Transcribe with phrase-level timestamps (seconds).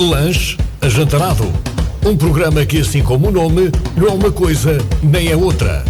[0.00, 1.44] Lanche Ajantarado.
[2.06, 5.84] Um programa que, assim como o nome, não é uma coisa nem é outra.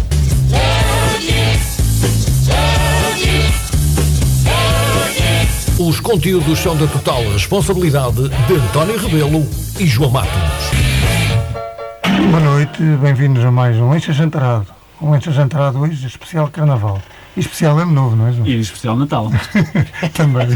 [5.79, 9.47] Os conteúdos são da total responsabilidade de António Rebelo
[9.79, 10.31] e João Matos.
[12.29, 14.67] Boa noite, bem-vindos a mais um Lencha Jantarado.
[15.01, 17.01] Um Lencha Jantarado hoje, especial Carnaval.
[17.35, 18.47] E especial Ano Novo, não é, João?
[18.47, 19.31] E especial Natal.
[20.13, 20.47] Também.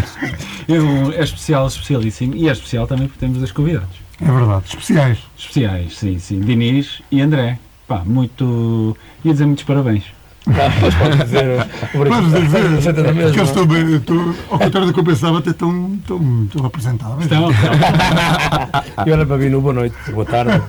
[1.17, 2.35] é especial, especialíssimo.
[2.35, 4.05] E é especial também porque temos dois convidados.
[4.21, 5.19] É verdade, especiais.
[5.37, 6.39] Especiais, sim, sim.
[6.39, 7.59] Dinis e André.
[7.87, 8.97] Pá, muito.
[9.23, 10.03] ia dizer muitos parabéns.
[10.47, 11.67] Ah, mas pode dizer.
[11.91, 15.53] Podes dizer, que eu estou bem, eu estou, ao contrário do que eu pensava, até
[15.53, 17.25] tão, tão, tão apresentáveis.
[17.25, 17.49] Então,
[19.05, 20.61] Eu era para Binu, boa noite, boa tarde.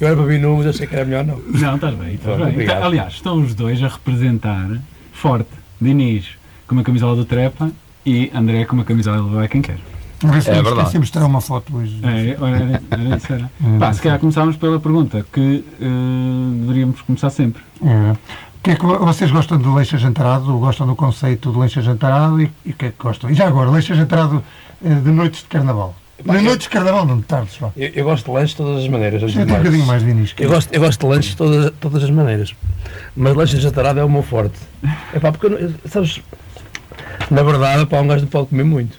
[0.00, 1.38] Eu era para Binu, mas achei que era melhor não.
[1.38, 2.48] não, estás bem, estás bem.
[2.48, 2.84] obrigado.
[2.84, 4.68] Aliás, estão os dois a representar
[5.20, 5.50] forte.
[5.80, 6.26] Dinis
[6.66, 7.70] com uma camisola do Trepa
[8.04, 9.78] e André com uma camisola do Vai Quem Quer.
[10.42, 10.98] Se É verdade.
[10.98, 11.98] de tirar uma foto hoje.
[12.02, 13.50] É, era, era, era isso, era.
[13.64, 15.86] É, Pá, se calhar começámos pela pergunta que eh,
[16.60, 17.62] deveríamos começar sempre.
[17.82, 18.12] É.
[18.12, 20.58] O que é que vo- vocês gostam do Leixa Jantarado?
[20.58, 22.38] Gostam do conceito do Leixa Jantarado?
[22.42, 23.30] E, e o que é que gostam?
[23.30, 24.44] E já agora, Leixa Jantarado
[24.84, 25.94] eh, de noites de Carnaval.
[26.24, 27.72] Pá, de eu- noites de Carnaval, não de tardes só.
[27.76, 29.22] Eu, eu gosto de lanche de todas as maneiras.
[29.22, 30.36] antes de um bocadinho mais de início.
[30.38, 32.54] Eu gosto, eu gosto de lanche de todas, todas as maneiras.
[33.16, 34.54] Mas lanche jantarado é o meu forte.
[35.12, 36.20] É pá, porque, eu não- sabes,
[37.30, 38.98] na verdade, pá, um gajo não pode comer muito.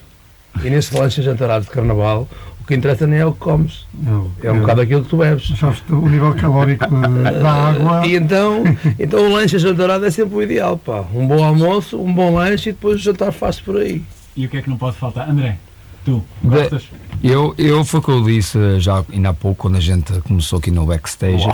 [0.64, 2.27] E nesse lanche jantarado de carnaval,
[2.59, 3.86] o que interessa nem é o que comes.
[4.05, 5.47] Eu- É um eu- bocado aquilo que tu bebes.
[5.59, 6.86] Sabes, o nível calórico
[7.42, 8.05] da água.
[8.05, 8.64] E então,
[8.99, 11.03] então o lanche jantarado é sempre o ideal, pá.
[11.14, 14.03] Um bom almoço, um bom lanche e depois o jantar faz por aí.
[14.36, 15.30] E o que é que não pode faltar?
[15.30, 15.58] André,
[16.05, 16.83] tu, gostas?
[17.23, 20.58] Eu, eu foi o que eu disse já ainda há pouco, quando a gente começou
[20.59, 21.45] aqui no backstage,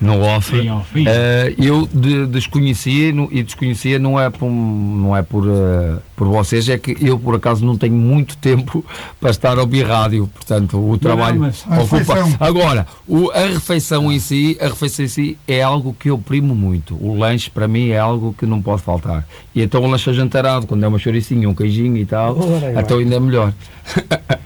[0.00, 0.68] no off.
[0.68, 1.04] Ao fim.
[1.06, 5.96] eh, eu de- desconhecia e não- e desconhecia não é por, não é por, eh,
[6.14, 8.84] por vocês, é que eu por acaso não tenho muito tempo
[9.20, 12.14] para estar a ouvir rádio, portanto o trabalho mas a ocupa.
[12.38, 16.54] Agora, o- a refeição em si, a refeição em si é algo que eu primo
[16.54, 16.94] muito.
[17.00, 19.26] O lanche para mim é algo que não pode faltar.
[19.54, 22.98] E então o lanche ajantarado, quando é uma chouricinha, um queijinho e tal, aí então
[22.98, 23.52] ainda é melhor.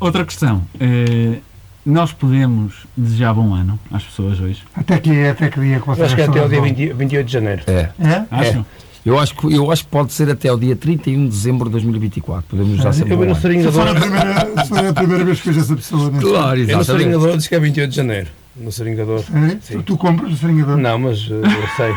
[0.00, 0.62] Outra questão.
[0.80, 1.38] eh,
[1.84, 4.62] nós podemos desejar bom ano às pessoas hoje?
[4.74, 6.92] Até que, até que dia que vocês Acho que é até o dia a 20
[6.92, 7.62] 28 de janeiro.
[7.68, 7.90] É.
[8.00, 8.24] É?
[8.30, 8.66] Acham?
[9.04, 11.72] Eu acho, que, eu acho que pode ser até o dia 31 de dezembro de
[11.74, 12.44] 2024.
[12.50, 13.72] Podemos já ser Eu vi no Se Seringador.
[13.72, 16.10] for a primeira, se for a primeira vez que vejo essa pessoa.
[16.10, 16.18] Né?
[16.20, 16.84] Claro, Eu no exatamente.
[16.86, 18.26] Seringador disse que é 28 de janeiro.
[18.56, 19.20] No Seringador.
[19.20, 19.48] É?
[19.60, 19.74] Sim.
[19.78, 20.76] Tu, tu compras o seringador?
[20.76, 21.94] Não, mas eh, eu sei.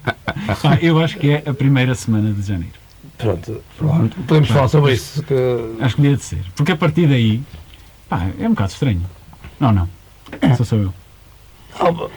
[0.62, 2.72] Pá, eu acho que é a primeira semana de janeiro.
[3.18, 4.16] Pronto, pronto.
[4.26, 5.22] Podemos falar sobre isso.
[5.22, 5.34] Que...
[5.80, 6.42] Acho que devia de ser.
[6.54, 7.42] Porque a partir daí,
[8.08, 9.02] pá, é um bocado estranho.
[9.58, 9.88] Não, não.
[10.56, 10.94] Só sou eu.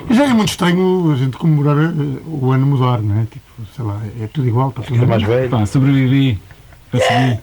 [0.10, 3.26] Já é muito estranho a gente comemorar eh, o ano mudar, não é?
[3.26, 3.44] Tipo,
[3.76, 5.32] sei lá, é tudo igual para todo Fica mais mundo.
[5.32, 5.50] velho.
[5.50, 6.40] Pá, sobrevivi.
[6.92, 7.40] Consegui.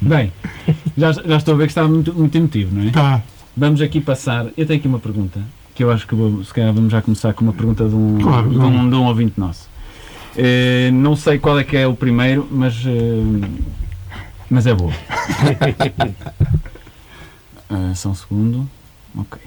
[0.00, 0.32] Bem,
[0.96, 2.90] já, já estou a ver que está muito, muito emotivo, não é?
[2.90, 3.22] Tá.
[3.56, 4.46] Vamos aqui passar.
[4.56, 5.40] Eu tenho aqui uma pergunta.
[5.74, 8.18] Que eu acho que vou, se calhar vamos já começar com uma pergunta de um,
[8.20, 9.67] Claro, de um, de um ouvinte nosso.
[10.40, 13.48] Eh, não sei qual é que é o primeiro, mas, eh,
[14.48, 14.92] mas é boa.
[17.68, 18.70] Ah, só um segundo.
[19.18, 19.40] Ok.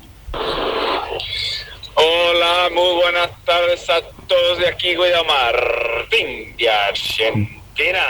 [1.95, 8.03] Hola, muy buenas tardes a todos de aquí, Guida Martín, de Argentina.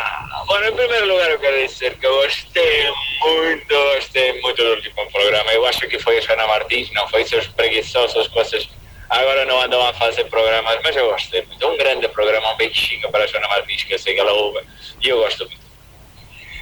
[0.47, 2.89] Bueno, en primeiro lugar eu quero dizer que eu gostei
[3.21, 5.51] muito, gostei muito do último programa.
[5.51, 8.67] Eu acho que foi a Joana Martins, não foi seus preguiçosos com essas...
[9.11, 11.67] Agora não andam a fazer programas, mas eu gostei muito.
[11.67, 14.61] Um grande programa, um beijinho para a Joana Martins, que eu sei que ela ouve,
[15.01, 15.59] e eu gosto muito.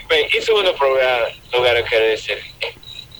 [0.07, 2.43] Bem, em segundo lugar, lugar eu quero dizer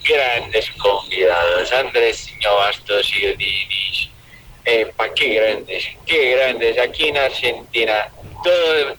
[0.04, 4.10] grandes convidados, Andresinho Bastos y Odinis.
[4.66, 6.80] Eh, pa, qué grandes, qué grandes.
[6.80, 8.12] Aquí en Argentina,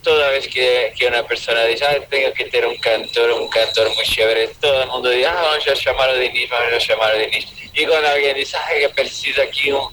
[0.05, 3.93] toda vez que, que una persona dice, ah, tengo que tener un cantor, un cantor
[3.97, 7.15] muy chévere, todo el mundo dice, ah, vamos a llamar a vamos a llamar a
[7.15, 7.49] Denis.
[7.75, 9.91] Y cuando alguien dice, ah, que precisa aquí un,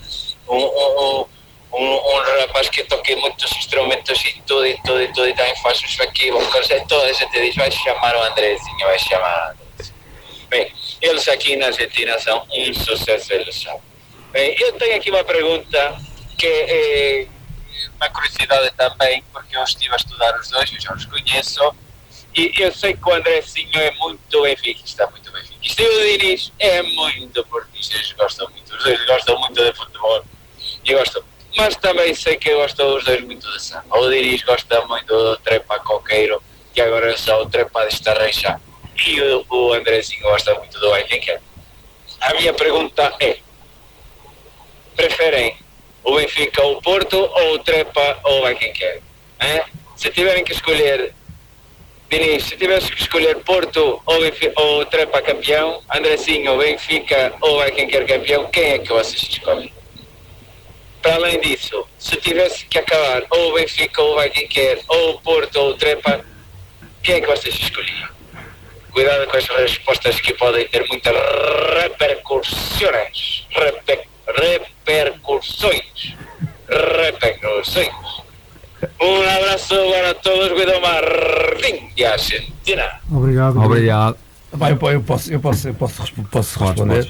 [0.47, 1.27] un,
[1.71, 5.55] un, un rapaz que toque muchos instrumentos y todo, y todo, y todo, y también
[5.57, 9.55] faz isso aqui, vamos fazer todo eso, te diz, vai chamar o Andrezinho, vai chamar
[9.55, 9.67] o.
[10.49, 13.79] Bem, eles aqui na Argentina são um sucesso, eles são.
[14.31, 15.97] Bem, eu tenho aqui uma pergunta
[16.37, 17.27] que é
[17.99, 21.75] uma curiosidade também, porque eu estive a estudar os dois, eu já os conheço,
[22.33, 26.81] e eu sei que o Andrezinho é muito benfiquista, muito benfiquista, e o Diniz é
[26.81, 30.23] muito portista, eles gostam muito, os dois gostam muito de futebol,
[30.87, 31.23] e muito.
[31.55, 33.97] Mas também sei que gostam os dois muito de samba.
[33.97, 36.41] O Diniz gosta muito do trepa coqueiro,
[36.73, 38.59] que agora é só o trepa de estarreja.
[39.05, 41.41] E o, o Andrezinho gosta muito do Quem Quer.
[42.21, 43.37] A minha pergunta é:
[44.95, 45.55] preferem
[46.03, 49.01] o Benfica ou o Porto ou o Trepa ou o Quer?
[49.41, 49.63] Hein?
[49.95, 51.13] Se tiverem que escolher
[52.09, 58.05] Diniz, se tivesse que escolher Porto ou, Benfi- ou Trepa campeão, Andressinho, Benfica ou quer
[58.05, 59.73] campeão, quem é que vocês escolhem?
[61.01, 65.11] Para além disso, se tivesse que acabar ou o Benfica ou vai quem quer, ou
[65.11, 66.21] o Porto ou o Trepa,
[67.03, 68.09] quem é que vocês escolhiam?
[68.91, 71.13] Cuidado com as respostas que podem ter muitas
[71.81, 73.45] repercussões.
[73.51, 74.07] Repe-
[74.37, 76.15] repercussões.
[76.67, 77.89] Repercussões.
[79.01, 82.99] Um abraço para todos, Guido Martín de Argentina.
[83.11, 83.59] Obrigado.
[83.59, 84.17] Obrigado.
[84.91, 87.07] Eu, posso, eu posso, eu posso, posso responder.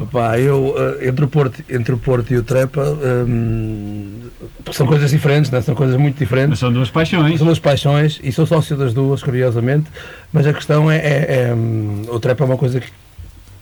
[0.00, 2.82] Epá, eu, eh, entre, o Porto, entre o Porto e o Trepa
[3.26, 4.20] hum,
[4.72, 5.60] são coisas diferentes, né?
[5.60, 6.58] são coisas muito Mas diferentes.
[6.58, 7.38] são duas paixões.
[7.38, 9.90] São duas paixões e sou sócio das duas, curiosamente,
[10.32, 11.54] mas a questão é, é- é,
[12.10, 12.90] o Trepa é uma coisa que,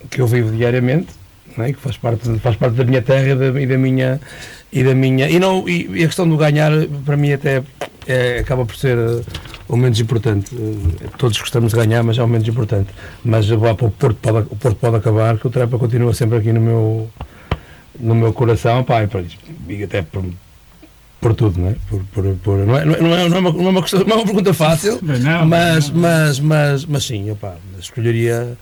[0.09, 1.09] que eu vivo diariamente,
[1.56, 1.73] né?
[1.73, 4.21] que faz parte, faz parte da minha terra e da, e da minha
[4.73, 6.71] e da minha e não e, a questão do ganhar
[7.05, 7.63] para mim até
[8.07, 9.23] é, acaba por ser eh,
[9.69, 12.89] o menos importante Eh, todos gostamos de ganhar mas é o menos importante
[13.25, 16.53] mas pá, o Porto pode o Porto pode acabar que o Trepa continua sempre aqui
[16.53, 17.11] no meu
[17.99, 19.09] no meu coração pá, e,
[19.69, 20.25] e até por,
[21.21, 21.75] por tudo, não é?
[21.89, 23.83] Por, por, por- não, é, não, é, não, é, não, é uma, não, é uma
[23.83, 26.01] questão- não é uma pergunta fácil, Não, mas, não.
[26.01, 28.57] mas, mas, mas sim, opá, escolheria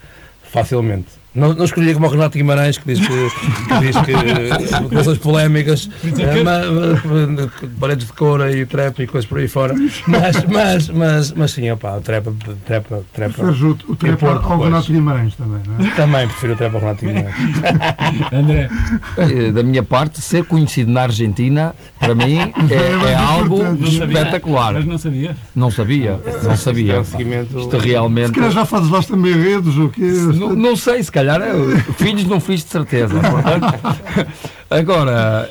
[0.50, 1.06] facilmente.
[1.38, 5.88] Não, não escolheria como o Renato Guimarães, que diz que, que, diz que coisas polémicas,
[6.04, 9.74] eh, paredes de coura e trap e coisas por aí fora,
[10.06, 12.32] mas, mas, mas, mas sim, opá, o trepa,
[12.66, 13.34] trepa, trepa.
[13.34, 14.60] Preferes o, o trepa Porto, ao.
[14.62, 15.90] Renato Guimarães também, não é?
[15.90, 17.34] Também prefiro o trepa ao Renato Guimarães.
[18.32, 18.68] André,
[19.16, 22.38] Eh, Da minha parte, ser conhecido na Argentina, para mim,
[22.70, 24.18] é, é algo não sabia.
[24.18, 24.72] espetacular.
[24.74, 25.36] Mas não sabia.
[25.54, 26.92] Não sabia, não sabia.
[26.94, 27.58] É um seguimento.
[27.58, 28.28] Isto realmente.
[28.28, 30.02] Se calhar já fazes lá também redes ou o quê?
[30.34, 33.14] Não, não sei, se calhar eh, filhos não fiz de certeza.
[33.20, 34.26] portanto.
[34.70, 35.50] agora,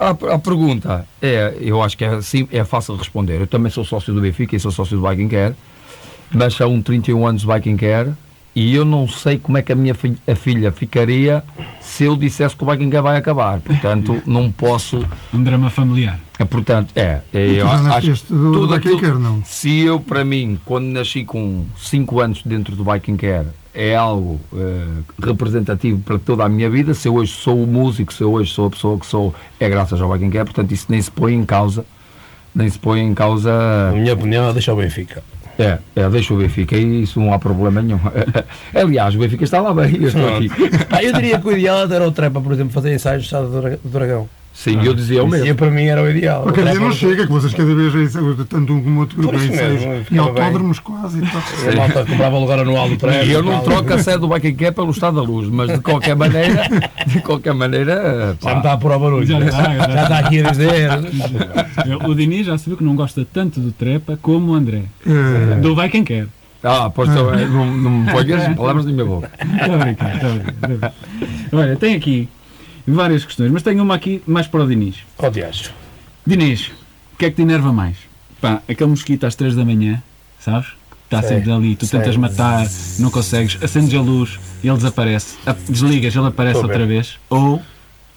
[0.00, 3.40] a, a- a pergunta é, eu acho que é, sim, é fácil de responder.
[3.40, 5.54] Eu também sou sócio do Benfica e sou sócio do Viking Care,
[6.32, 8.10] mas são 31 anos de Viking Care
[8.54, 11.44] e eu não sei como é que a minha fi- a filha ficaria
[11.80, 13.60] se eu dissesse que o Viking Care vai acabar.
[13.60, 15.06] Portanto, não posso.
[15.32, 16.18] Um drama familiar.
[16.38, 17.00] é, Portanto, é.
[17.00, 19.42] é tu eu já acho- nasceste do- do tudo Viking aquilo- Care, não?
[19.44, 24.40] se eu, para mim, quando nasci com 5 anos dentro do Viking Care, é algo
[24.56, 28.32] eh, representativo para toda a minha vida, se eu hoje sou o músico, se eu
[28.32, 31.34] hoje sou a pessoa que sou, é graças ao Care, portanto isso nem se põe
[31.34, 31.84] em causa,
[32.54, 33.50] nem se põe em causa,
[33.90, 35.22] Na minha opinião, deixa o Benfica.
[35.58, 38.00] é, é deixa o Benfica e isso não há problema nenhum.
[38.74, 40.50] Aliás, o Benfica está lá bem, eu estou aqui.
[40.90, 43.78] Ah, eu diria que o ideal era o Trepa, por exemplo, fazer ensaios no estado
[43.82, 44.28] do Dragão.
[44.52, 45.54] Sim, eu dizia o mesmo.
[45.54, 46.42] para mim era o ideal.
[46.42, 48.12] Qualquer dia Trepa- não chega, que vocês cada vez,
[48.48, 51.22] tanto um como outro grupo, em seis, em autódromos quase e.
[51.22, 53.24] A malta comprava lugar anual do Trepa.
[53.24, 55.80] E eu não troco a sede do Viking Care pelo estado da luz, mas de
[55.80, 56.68] qualquer maneira,
[57.06, 59.24] de qualquer maneira, Já me pá, está a pôr ao barulho.
[59.26, 60.02] Já está, já está.
[60.02, 60.90] está aqui a dizer.
[62.08, 64.82] O Diniz já se viu que não gosta tanto do Trepa como o André.
[65.06, 66.26] É, Do vai quem quer.
[66.64, 69.30] Ah, pois eh, não, não me ponhas palavras na minha boca.
[69.60, 70.92] Estou a brincar, estou a brincar, estou a brincar.
[71.52, 72.28] Olha, tem aqui
[72.92, 74.96] várias questões, mas tenho uma aqui mais para o Diniz.
[75.18, 75.72] Oh, diacho.
[76.26, 76.68] Diniz,
[77.14, 77.96] o que é que te enerva mais?
[78.40, 80.02] Pá, aquele mosquito às 3 da manhã,
[80.38, 80.68] sabes?
[81.04, 81.98] Está sempre ali, tu sei.
[82.00, 82.66] tentas matar,
[82.98, 85.36] não consegues, acendes a luz e ele desaparece,
[85.68, 86.86] desligas, ele aparece outra ver.
[86.86, 87.18] vez.
[87.30, 87.62] Ou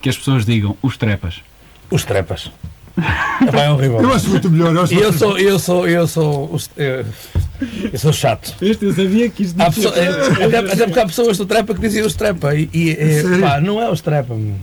[0.02, 1.42] que as pessoas digam, os trepas.
[1.90, 2.52] Os Trepas.
[3.54, 4.02] É horrível.
[4.02, 4.76] eu acho muito melhor.
[4.76, 7.06] Eu acho E eu sou, eu sou, eu sou, eu,
[7.92, 8.56] eu sou chato.
[8.62, 10.08] Este eu sabia que isto pessoa- é,
[10.46, 13.40] até, até porque há pessoas do Trepa que dizem os Trepa e, e Sério?
[13.42, 14.34] pá, não é os Trepa.
[14.36, 14.56] meu.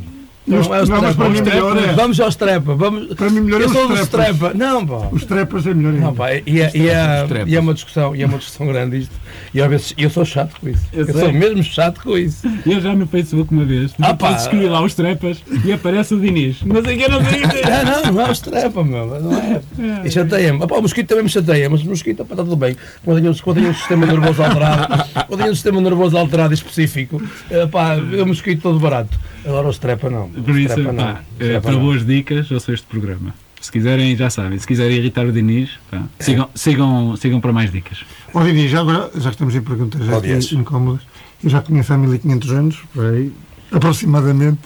[0.49, 1.17] Os- Não é os não, mas Trepa.
[1.17, 2.75] para mim melhor é- Vamos aos Trepa.
[2.75, 4.39] Vamos, Para mim melhor é eu os sou dos Trepas.
[4.39, 4.55] Trepa.
[4.59, 5.09] Não, pá.
[5.13, 6.07] Os trepas é melhor ainda.
[6.07, 7.53] Não, pá, e é, e, é, Os trepas.
[7.53, 9.15] e é uma discussão, e é uma discussão grande isto.
[9.55, 10.83] E às vezes eu sou chato com isso.
[10.93, 12.47] Eu Eu, sou mesmo chato com isso.
[12.67, 14.33] Eu já no Facebook uma vez, Ah, pá.
[14.33, 16.63] escolhi lá os trepas e aparece o Diniz.
[16.63, 17.49] Não sei o que, eu não sei o.
[17.69, 19.07] Não, não, não é os trepa, meu.
[19.21, 19.61] Não é.
[20.05, 20.63] E chateia-me.
[20.63, 22.77] Ah, pá, O mosquito também me chateia, mas o mosquito pá, está tudo bem.
[23.05, 26.55] Quando tenho, quando tenho um sistema nervoso alterado, quando tenho um sistema nervoso alterado e
[26.55, 29.19] específico, eh, pá, é um mosquito todo barato.
[29.49, 30.29] Agora os trepa não.
[30.29, 31.05] Por isso, trepa não.
[31.05, 31.81] pá, trepa para não.
[31.81, 33.35] boas dicas, ouçam este programa.
[33.61, 34.57] Se quiserem, já sabem.
[34.59, 38.05] Se quiserem irritar o Diniz, pá, sigam, sigam, sigam para mais dicas.
[38.33, 40.53] Ó Dini, já agora, já que estamos em perguntas Oh, Dias.
[40.53, 41.03] incómodas,
[41.43, 43.33] eu já conheço há 1500 anos, por aí,
[43.73, 44.61] aproximadamente,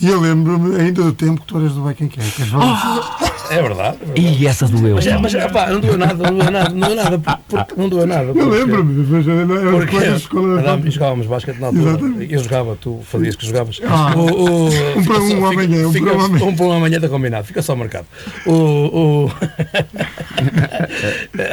[0.00, 2.30] e eu lembro-me ainda do tempo que tu eras do Viking Care.
[2.30, 2.42] que
[3.52, 3.62] és valente.
[3.62, 3.98] É verdade.
[4.16, 4.94] E essa doeu.
[4.96, 7.18] Mas, é- mas é, não doeu nada, não doeu nada, não doeu nada.
[7.18, 8.22] por- Porque não doeu nada.
[8.24, 10.60] Eu porque- lembro-me, mas era era os Porque de escola.
[10.60, 11.90] andávamos- jogávamos basquete na altura.
[11.90, 12.32] Exatamente.
[12.34, 13.80] Eu jogava, tu fazias que jogavas.
[13.86, 16.44] Ah, O- o- um para um amanhã, um para um amanhã.
[16.46, 18.06] Um para um amanhã está combinado, fica só marcado.
[18.46, 19.30] O, o...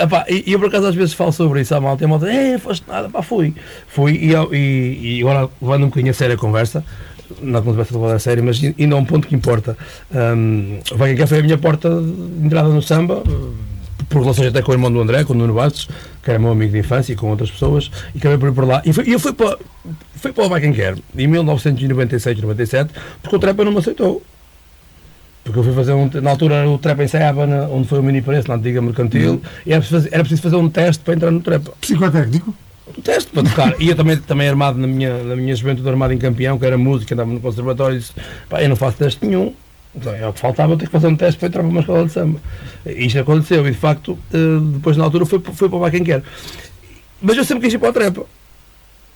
[0.03, 2.29] Epá, e eu por acaso às vezes falo sobre isso à malta e a malta,
[2.32, 3.53] é, foste nada, pá, fui.
[3.88, 6.84] Fui e, eu- e, e agora levando um bocadinho a sério a conversa,
[7.41, 9.77] não que não tivesse levado a sério, mas ainda é um ponto que importa.
[10.13, 13.24] Um, o Vaga foi a minha porta de entrada no samba,
[14.09, 15.88] por relações até com o irmão do André, com o Nuno Bastos,
[16.24, 18.65] que era meu amigo de infância e com outras pessoas, e acabei por ir por
[18.67, 18.81] lá.
[18.86, 19.57] E e eu fui para,
[20.15, 24.24] fui para o Vai Quem Quer, em 1996, 97, porque o Trepa não me aceitou.
[25.43, 26.09] Porque eu fui fazer um.
[26.21, 29.71] Na altura o Trepa ensaiava na- onde foi o mini preço, na antiga mercantil, e
[29.71, 31.71] era preciso, fazer, era preciso fazer um teste para entrar no Trepa.
[31.79, 32.53] Psicotécnico?
[33.03, 33.81] Teste para tocar.
[33.81, 37.13] Eu também, também armado na minha, na minha juventude, armado em campeão, que era música,
[37.13, 38.13] andava no conservatório, e disse:
[38.50, 39.53] pá, eu não faço teste nenhum.
[39.96, 42.05] Então, é o que faltava, ter que fazer um teste para entrar para uma escola
[42.05, 42.39] de samba.
[42.86, 44.38] E isto aconteceu, e de facto, eh,
[44.74, 46.24] depois na altura foi, foi para Vai Quem Quer.
[47.22, 48.25] Mas eu sempre quis ir para o Trepa.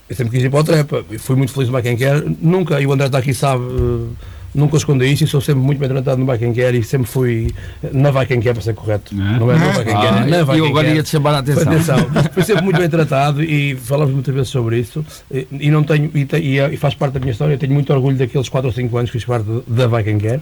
[0.10, 1.06] Eu sempre quis ir para o Trepa.
[1.12, 2.24] E fui muito feliz no Quem Quer.
[2.42, 5.80] Nunca, e o André está aqui sabe, eh, nunca escondi isso e sou sempre muito
[5.80, 7.52] bem tratado no Vai Quem Quer e sempre fui
[7.92, 9.14] na Vai Quem Quer para ser correto.
[9.14, 9.40] É?
[9.40, 10.96] Não é no Vai Quem Quer, é na Vai e eu agora Quer.
[10.96, 11.64] ia te chamar a atenção.
[11.74, 11.98] Atenção,
[12.34, 16.12] foi sempre muito bem tratado e falamos muitas vezes sobre isso e, e não tenho
[16.14, 18.74] e, te- e faz parte da minha história, eu tenho muito orgulho daqueles 4 ou
[18.74, 20.40] 5 anos que fiz parte da Vai Quem Quer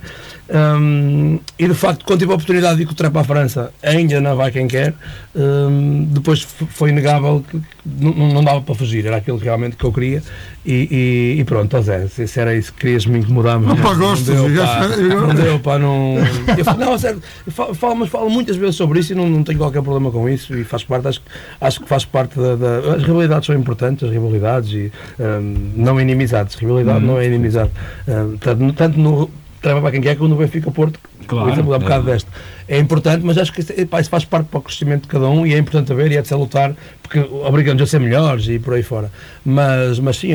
[0.53, 3.71] Hum, e de facto quando tive a oportunidade de ir com o Trap à França
[3.81, 4.93] ainda na Vai Quem Quer
[5.33, 9.83] hum, depois foi inegável que não, não- não dava para fugir, era aquilo realmente que
[9.85, 10.21] eu queria
[10.65, 10.87] e,
[11.35, 13.99] e- e pronto, ó Zé, se, era isso que querias me incomodar mas Opa, não
[13.99, 14.87] gosto, deu, eu- pá,
[15.27, 16.15] não deu, pá, não
[16.57, 19.57] eu falo, não, sério, falo, mas falo muitas vezes sobre isso e não, não tenho
[19.57, 21.27] qualquer problema com isso e faz parte, acho, que-
[21.59, 25.99] acho que faz parte da, da- As rivalidades são importantes, as rivalidades e hum, não
[25.99, 26.55] inimizades.
[26.55, 27.71] Rivalidade não é inimizade.
[28.07, 29.29] Hum, tanto, no- tanto no
[29.61, 31.83] para quem quer como no Benfica Porto, Claro, por exemplo, há um é.
[31.83, 32.27] bocado deste.
[32.67, 35.45] É importante, mas acho que isso, isso faz parte para o crescimento de cada um
[35.45, 38.59] e é importante haver e é de se lutar, porque obrigamos a ser melhores e
[38.59, 39.11] por aí fora.
[39.45, 40.29] Mas, mas sim,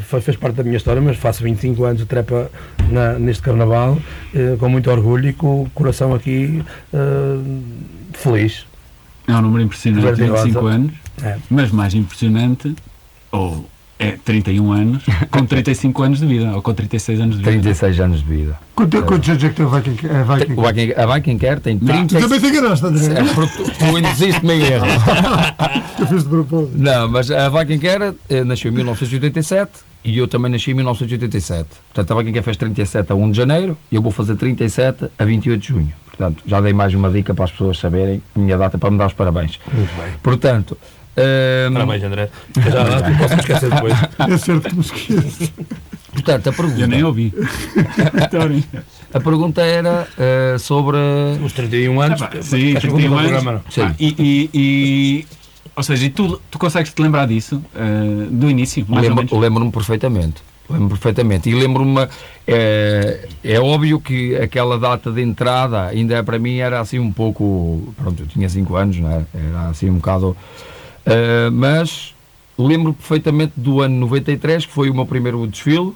[0.00, 2.50] foi- fez parte da minha história, mas faço 25 anos de trepa
[2.90, 3.98] na- neste carnaval,
[4.34, 6.98] eh, com muito orgulho e com o coração aqui eh,
[8.14, 8.66] feliz.
[9.26, 10.74] É um número impressionante, Verde e 25 rosa.
[10.74, 11.36] anos, É.
[11.50, 12.74] mas mais impressionante,
[13.30, 13.64] ou
[13.98, 17.50] é 31 anos, com 35 anos de vida, ou com 36 anos de vida.
[17.50, 18.58] 36 anos de vida.
[18.74, 20.10] Quanto- Quantos anos é que tem Quem Quer?
[20.10, 22.20] a Quem O Quem- a Quem Quer tem Tu 30.
[22.20, 23.04] também te enganaste, André.
[23.06, 24.86] É, tu, tu induziste-me em erro.
[25.98, 26.72] Eu fiz de propósito.
[26.78, 29.70] Não, mas a Quem Quer eh, nasceu em 1987
[30.04, 31.68] e eu também nasci em 1987.
[31.92, 35.06] Portanto, a Quem Quer fez 37 a 1 de janeiro e eu vou fazer 37
[35.18, 35.92] a 28 de junho.
[36.06, 38.98] Portanto, já dei mais uma dica para as pessoas saberem a minha data para me
[38.98, 39.58] dar os parabéns.
[39.72, 40.12] Muito bem.
[40.22, 40.76] Portanto,
[41.72, 42.28] Parabéns, André.
[42.56, 43.94] Já, já posso me esquecer depois.
[44.18, 45.52] É certo que me esqueço.
[46.12, 47.34] portanto a, Eu nem pergunta, ouvi.
[49.14, 50.96] A pergunta era eh, sobre.
[51.42, 52.20] Os 31 anos.
[52.22, 53.30] Ah, pá, sim, acho que 31 o anos.
[53.32, 53.64] programa.
[53.70, 53.80] Sim.
[53.82, 55.26] Ah, e, e- e-
[55.74, 59.32] ou seja, e tu, tu consegues te lembrar disso eh, do início, ou Lembro- menos?
[59.32, 60.42] Lembro-me perfeitamente.
[60.90, 61.48] Perfeitamente.
[61.48, 62.06] E lembro-me,
[62.46, 67.10] é, é óbvio que aquela data de entrada, ainda é, para mim, era assim um
[67.10, 67.94] pouco.
[67.96, 69.22] Pronto, eu tinha 5 anos, não é?
[69.34, 70.36] Era assim um bocado.
[71.08, 72.14] Eh, mas
[72.58, 75.92] lembro perfeitamente do ano 93, que foi o meu primeiro desfile.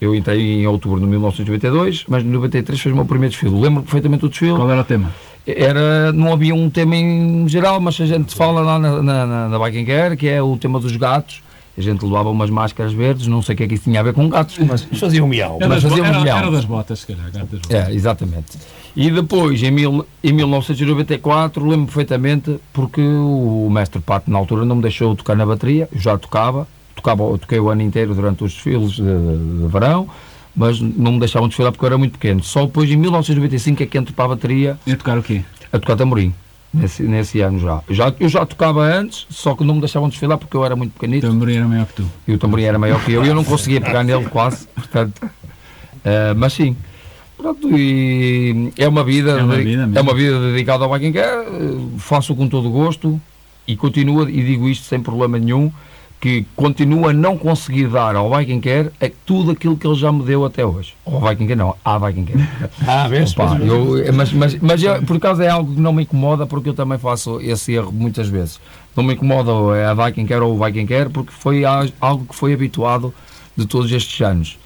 [0.00, 3.54] Eu entrei em outubro de 1992, mas em 93 foi o meu primeiro desfile.
[3.60, 5.12] Lembro perfeitamente do desfile Qual era o tema?
[5.46, 9.70] era, não havia um tema em geral, mas a gente fala lá na, na, na,
[9.70, 11.40] Quem Quer, que é o tema dos gatos.
[11.78, 14.02] A gente levava umas máscaras verdes, não sei o que é que isso tinha a
[14.02, 15.56] ver com gatos, mas Mas fazia um miau.
[15.58, 16.38] Era, Mas das, bo- fazia um era, milhão.
[16.38, 17.24] era das botas, se calhar.
[17.32, 17.88] gato das botas.
[17.88, 18.58] é, exatamente.
[18.94, 24.76] E depois, em, mil, em 1994, lembro perfeitamente, porque o mestre Pato na altura não
[24.76, 28.44] me deixou tocar na bateria, eu já tocava, tocava eu toquei o ano inteiro durante
[28.44, 30.06] os desfiles de, de verão,
[30.54, 32.42] mas não me deixavam desfilar porque eu era muito pequeno.
[32.42, 35.42] Só depois, em 1995, é que entro para a bateria Ia tocar o quê?
[35.72, 36.34] a tocar tamborim.
[36.74, 37.82] Nesse, nesse ano já.
[37.86, 38.14] Eu, já.
[38.18, 40.94] eu já tocava antes, só que não me deixavam desfilar porque eu era muito O
[40.94, 42.06] pequenito tamborim era maior que tu.
[42.26, 44.66] e o tamborim era maior que eu e eu não conseguia pegar nele quase.
[44.68, 45.20] Portanto,
[46.04, 46.74] eh, mas sim.
[47.42, 51.12] Pronto, e é uma vida, É uma vida é uma vida dedicada ao vai quem
[51.12, 53.20] quer, eh, faço com todo o gosto
[53.66, 55.70] e continuo, e digo isto sem problema nenhum,
[56.20, 59.96] que continuo a não conseguir dar ao vai quem quer é tudo aquilo que ele
[59.96, 60.94] já me deu até hoje.
[61.04, 62.36] Ou ao vai quem quer não, à vai quem quer.
[62.86, 63.32] Ah, vês?
[63.32, 66.68] Opa, eu- mas mas, mas eu, por acaso é algo que não me incomoda porque
[66.68, 68.60] eu também faço esse erro muitas vezes.
[68.96, 72.24] Não me incomoda é a quem quer ou o vai quem quer porque foi algo
[72.24, 73.12] que foi habituado
[73.56, 74.56] de todos estes anos.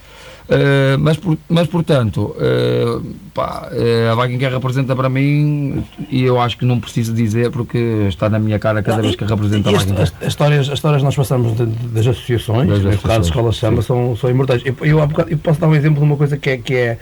[0.48, 3.00] Eh, mas, mas portanto, eh,
[3.34, 8.06] pá, eh, a quer representa para mim e eu acho que não preciso dizer porque
[8.08, 10.74] está na minha cara cada vez que representa a vai as, as- as histórias, as
[10.74, 14.30] histórias que nós passamos de- de- das associações, Das no caso escola chama, são, são
[14.30, 14.62] imortais.
[14.64, 16.98] Eu, eu, bocado- eu posso dar um exemplo de uma coisa que é, que é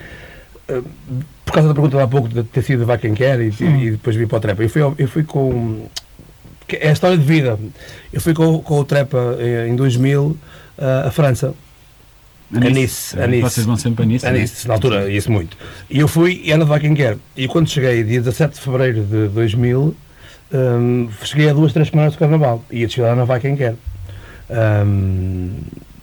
[1.45, 3.91] por causa da pergunta de há pouco de ter sido vai quem quer e, e
[3.91, 4.63] depois vir para o Trepa.
[4.63, 5.87] Eu fui, eu fui com.
[6.73, 7.59] É a história de vida.
[8.11, 9.37] Eu fui com, com o Trepa
[9.69, 10.35] em 2000
[10.79, 11.53] eh, a França.
[12.53, 13.43] Anice, É, Anice.
[13.43, 14.27] Vocês vão sempre a Nice.
[14.27, 15.57] É nisso, na altura, isso muito.
[15.91, 17.17] E eu fui e era de quer.
[17.37, 19.97] E quando cheguei, dia 17 de fevereiro de 2000,
[20.53, 22.65] hum, cheguei a duas, três semanas do carnaval.
[22.71, 23.75] Ia desfilar na quer.
[24.51, 25.51] Hum,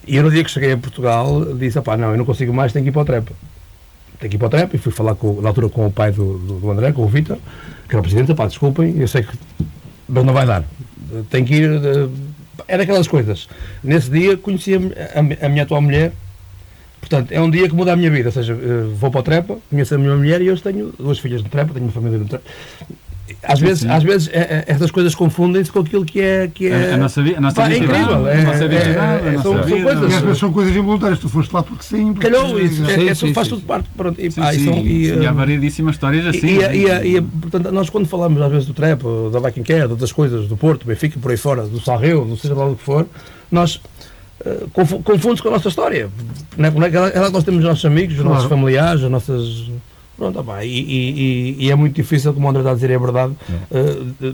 [0.08, 2.74] e eu no dia que cheguei a Portugal disse: pá, não, eu não consigo mais,
[2.74, 3.34] tenho que ir para o trepa.
[4.20, 6.12] tenho que ir para o trap e fui falar com, na altura com o pai
[6.12, 7.38] do, do, André, com o Vitor,
[7.88, 9.38] que era o presidente, pá, desculpem, eu sei que
[10.08, 10.64] mas não vai dar.
[11.30, 11.72] Tenho que ir.
[11.72, 12.10] eh,
[12.68, 13.48] É daquelas coisas.
[13.84, 14.80] Nesse dia conheci a,
[15.20, 16.12] a a minha atual mulher.
[17.02, 18.30] Portanto, é um dia que muda a minha vida.
[18.30, 21.20] Ou seja, eh, vou para o Trepa, conheço a minha mulher e hoje tenho duas
[21.20, 22.44] filhas no Trepa, tenho uma família no Trepa.
[23.44, 26.50] Às vezes, às vezes é- é- estas coisas confundem-se com aquilo que é.
[26.54, 28.26] Que é A- a nossa vi- a nossa Pá, é incrível.
[28.26, 29.78] a É, nossa é- identidade, é- a nossa são, são vida.
[29.80, 30.14] E coisas.
[30.14, 31.20] às vezes são coisas involuntárias.
[31.20, 32.14] Tu foste lá porque sim.
[32.14, 33.54] porque- Calhou, isso, é, Sim, é, sim, faz sim.
[33.56, 33.90] tudo parte.
[33.96, 36.46] Pronto, e, Sim, pá, e sim, são- e, sim, há variedíssimas histórias assim.
[36.48, 39.86] e, e, e, e, portanto, nós quando falamos às vezes do trap, da Viking Care,
[39.88, 42.66] de outras coisas, do Porto, do Benfica, por aí fora, do Sarreu, não seja lá
[42.68, 43.08] o que for,
[43.50, 43.80] nós
[44.74, 46.10] confunde-se com a nossa história.
[46.58, 48.36] Não é, não é que nós temos os nossos amigos, os Claro.
[48.36, 49.70] nossos familiares, as nossas.
[50.18, 53.00] Pronto, opá, e, e, e- é muito difícil, como o André está a dizer, é
[53.00, 53.34] verdade,
[53.72, 54.34] eh, eh,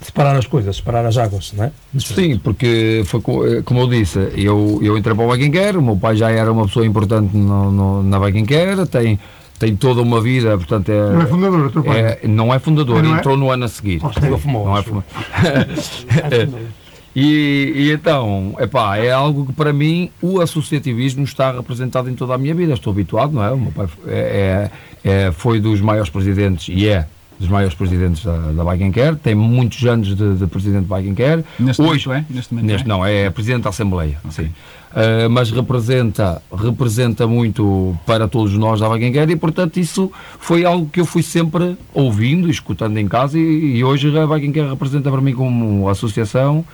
[0.00, 1.72] separar as coisas, separar as águas, não é?
[1.98, 5.82] Sim, porque foi eh, como eu disse, eu, eu entrei para o Viking Care, o
[5.82, 9.18] meu pai já era uma pessoa importante no- no- na Viking Care, tem,
[9.58, 11.26] tem toda uma vida, portanto Não é é.
[11.26, 12.00] fundador, o teu pai.
[12.00, 13.18] é- não é fundador, Não é?
[13.18, 14.00] entrou no ano a seguir.
[14.40, 15.04] Fumou, Não é acho.
[17.14, 22.34] E, e então, epá, é algo que para mim o associativismo está representado em toda
[22.34, 22.72] a minha vida.
[22.72, 23.50] Estou habituado, não é?
[23.50, 24.70] O meu pai é,
[25.04, 27.06] é- é- foi dos maiores presidentes e é
[27.42, 31.44] dos maiores presidentes da, da Care, tem muitos anos de, de presidente da Viking Care.
[31.58, 32.34] Neste Hoje, momento é?
[32.34, 32.88] Neste momento Neste é?
[32.88, 34.44] não, é presidente da Assembleia, sim.
[34.44, 40.86] Uh, mas representa, representa muito para todos nós da Vaguengueira e, portanto, isso foi algo
[40.88, 45.20] que eu fui sempre ouvindo, escutando em casa e, e hoje a Vaguengueira representa para
[45.20, 46.64] mim como associação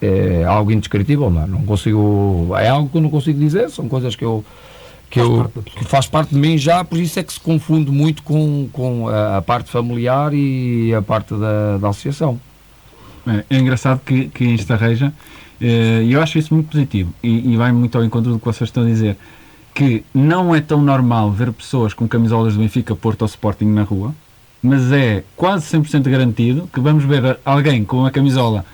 [0.00, 1.46] é algo indescritível, não, é?
[1.46, 4.44] não consigo, é algo que eu não consigo dizer, são coisas que eu
[5.08, 8.22] que, eu, que faz parte de mim já, por isso é que se confunde muito
[8.22, 12.40] com, com a, a parte familiar e a parte da, da associação.
[13.26, 15.12] É, é engraçado que, que isto arreja,
[15.60, 18.44] eh, e eu acho isso muito positivo, e, e vai muito ao encontro do que
[18.44, 19.16] vocês estão a dizer,
[19.74, 23.82] que não é tão normal ver pessoas com camisolas do Benfica, Porto ou Sporting na
[23.82, 24.14] rua,
[24.62, 28.64] mas é quase 100% garantido que vamos ver alguém com a camisola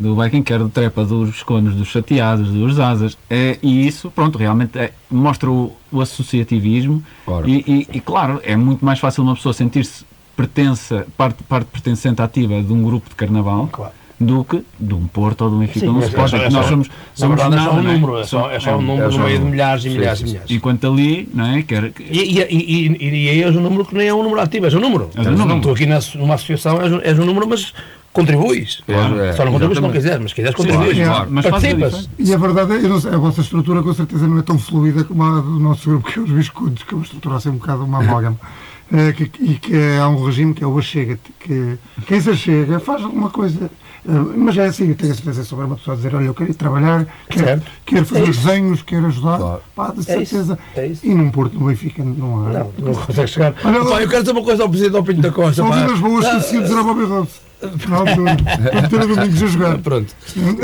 [0.00, 4.38] do Viking Care, do Trepa, dos Conos, dos Chateados, dos Asas, é, e isso, pronto,
[4.38, 7.48] realmente é- mostra o, o associativismo Ora.
[7.48, 12.22] e, e- e, claro, é muito mais fácil uma pessoa sentir-se pertença, parte, parte pertencente
[12.22, 13.92] ativa de um grupo de carnaval Claro.
[14.18, 16.50] do que de um Porto ou de um Benfica Sim, ou de um é é
[16.50, 18.76] nós só- somos, somos verdade, é só nada, um não número, é só, é só
[18.78, 20.50] um número é no meio de milhares e sim, milhares e sim, milhares.
[20.50, 21.62] Enquanto ali, não é?
[21.62, 24.40] Quer, E, e, e, e, e aí és um número que nem é um número
[24.40, 25.10] ativo, és um número.
[25.14, 25.56] És um número.
[25.58, 27.74] Estou aqui na, numa associação, és um número, mas
[28.12, 28.82] contribuis.
[28.86, 30.96] Claro, é, Só não contribuis se não quiseres, mas se quiseres contribuis.
[30.96, 31.28] claro, claro.
[31.30, 32.08] mas Participas.
[32.18, 34.58] E a verdade é, eu não sei, a vossa estrutura com certeza não é tão
[34.58, 37.50] fluida como a do nosso grupo, que é os biscudos, que é uma estrutura assim
[37.50, 38.36] um bocado uma amálgama.
[38.92, 42.80] Eh, que, e que há um regime que é o achega, que quem se achega
[42.80, 43.70] faz alguma coisa,
[44.04, 46.50] eh, mas é assim, eu tenho a certeza sobre uma pessoa dizer, olha, eu quero
[46.50, 49.62] ir trabalhar, quero, quero fazer É desenhos, quero ajudar, Claro.
[49.76, 50.58] pá, de É isso, certeza.
[50.74, 51.06] é isso.
[51.06, 52.52] E num Porto, no Benfica, não há.
[52.52, 53.54] Não, não consegues chegar.
[53.62, 55.54] Olha, Pá, eu quero dizer uma coisa ao Presidente ao Pinto da Costa.
[55.62, 57.49] São vidas boas que decido dizer ao Bobby Robson.
[57.88, 59.78] Na altura, para ter a Domingos a jogar.
[59.84, 60.14] Pronto.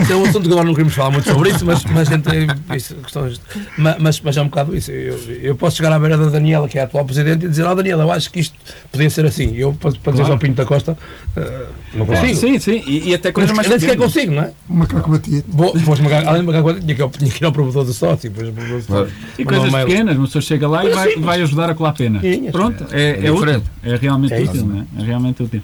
[0.01, 2.47] Isso é um assunto que agora não queremos falar muito sobre isso, mas, mas entre
[2.75, 3.41] isso, questões.
[3.77, 4.91] Mas, mas, mas é um bocado isso.
[4.91, 7.67] Eu, eu posso chegar à beira da Daniela, que é a atual Presidente, e dizer:
[7.67, 8.57] Ah, Daniela, eu acho que isto
[8.91, 9.55] podia ser assim.
[9.55, 10.97] Eu, para, para dizer ao Pinto da Costa,
[11.37, 12.35] eh, não consigo.
[12.35, 14.53] Sim, sim, e, e até coisas Nem, mais nem sequer consigo, não é?
[14.69, 15.45] O macaco batia.
[15.49, 18.31] Vou, vou esmagar, além de magar, tinha que, tinha que ir ao provedor do sócio.
[18.31, 19.13] Depois, do sócio.
[19.39, 22.21] E um coisas pequenas, uma pessoa chega lá e vai, vai ajudar a colar pena.
[22.21, 23.35] Sim, é Pronto, é, é, útil.
[23.35, 23.65] diferente.
[23.83, 25.03] É realmente É útil, não é?
[25.03, 25.63] É realmente útil.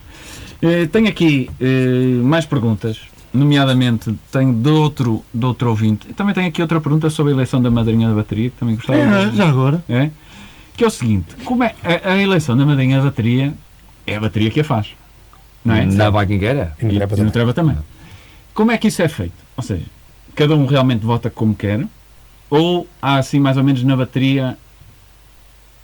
[0.62, 3.00] Eh, tenho aqui eh, mais perguntas,
[3.34, 6.06] nomeadamente tenho de outro, de outro ouvinte.
[6.08, 8.76] E também tenho aqui outra pergunta sobre a eleição da madrinha da bateria, que também
[8.76, 9.36] gostava É, de...
[9.36, 9.82] já agora.
[9.88, 10.10] É?
[10.76, 13.52] Que é o seguinte, como é a, a eleição da madrinha da bateria
[14.06, 14.88] é a bateria que a faz.
[15.64, 15.84] Não é?
[15.84, 16.74] Na Vaquingueira?
[16.80, 17.30] E no E, e no também.
[17.30, 17.76] Treva também.
[18.54, 19.34] Como é que isso é feito?
[19.56, 19.84] Ou seja,
[20.34, 21.84] cada um realmente vota como quer?
[22.50, 24.56] Ou há assim mais ou menos na bateria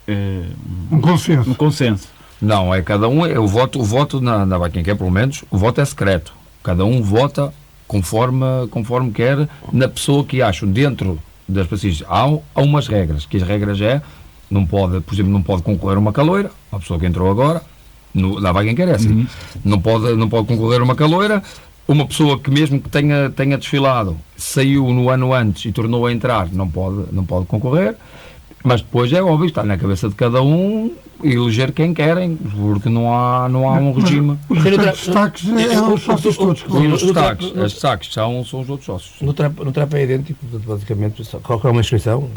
[0.07, 0.45] eh,
[0.91, 1.51] Um consenso.
[1.51, 2.09] um consenso?
[2.41, 5.59] Não, é cada um, é o voto, o voto na, na Vaquingueira, pelo menos, o
[5.59, 6.33] voto é secreto.
[6.63, 7.53] Cada um vota
[7.87, 12.07] conforme, conforme quer na pessoa que acha dentro das pesquisas.
[12.09, 14.03] Há, há umas regras, que as regras é,
[14.51, 17.63] não pode, por exemplo, não pode concorrer uma caloira, a pessoa que entrou agora,
[18.15, 19.27] no, na Vaquingueira é assim,
[19.65, 21.43] não, pode, não pode concorrer uma caloira,
[21.87, 26.13] uma pessoa que mesmo que tenha, tenha desfilado, saiu no ano antes e tornou a
[26.13, 27.97] entrar, não pode, não pode concorrer.
[28.65, 30.93] Mas depois é óbvio, está na cabeça de cada um
[31.23, 34.39] eleger quem querem, porque não há, não há um regime.
[34.49, 36.61] Os destaques é, é os sócios todos.
[36.63, 37.03] Sim, no- Os
[37.73, 39.15] destaques, são, são os outros sócios.
[39.21, 42.29] No trap, no trap é idêntico, portanto, basicamente, só qualquer uma inscrição,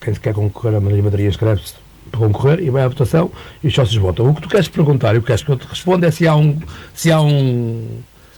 [0.00, 1.74] quem quer concorrer à Maria Madria inscreve-se
[2.10, 3.30] para concorrer e vai à votação
[3.62, 4.28] e os sócios votam.
[4.30, 6.26] O que tu queres perguntar e o que queres que eu te responda é se
[6.28, 6.58] há um,
[6.94, 7.86] se há um,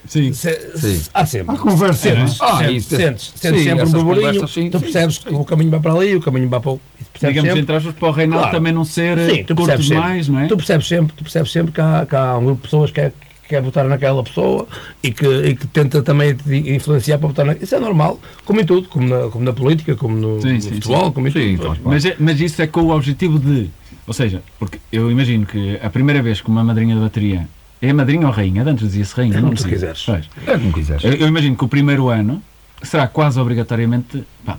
[0.07, 0.33] Sim.
[0.33, 1.03] Se- Sim.
[1.13, 1.55] Há sempre.
[1.55, 2.27] Há conversa, não é?
[2.27, 4.85] Sentes, Ah, sentes, isso- sentes, sentes sim, sempre um burburinho, sim, tu sim.
[4.85, 6.81] percebes que o caminho vai para ali, o caminho vai para o.
[7.21, 8.57] Digamos, sempre, entre aspas, para o Reinaldo Claro.
[8.59, 10.47] também não ser Sim, tu curto percebes demais, não é?
[10.47, 13.01] Tu percebes sempre, tu percebes sempre que, há, que há um grupo de pessoas que
[13.01, 13.11] quer,
[13.43, 14.67] que quer votar naquela pessoa
[15.03, 17.65] e que, e que tenta também te influenciar para votar naquela.
[17.65, 20.61] Isso é normal, como em tudo, como na, como na política, como no, Sim, no
[20.61, 21.79] sim, futebol, como em Sim, tudo.
[21.85, 23.71] Mas, é- mas isso é com o objetivo de.
[24.07, 27.49] Ou seja, porque eu imagino que a primeira vez que uma madrinha de bateria.
[27.89, 28.63] É madrinha ou rainha?
[28.63, 29.35] Antes dizia-se rainha.
[29.35, 30.03] Como não tu quiseres.
[30.05, 30.29] Pois.
[30.47, 31.05] É como quiseres.
[31.05, 32.43] Eu, eu imagino que o primeiro ano
[32.83, 34.25] será quase obrigatoriamente.
[34.45, 34.59] pá,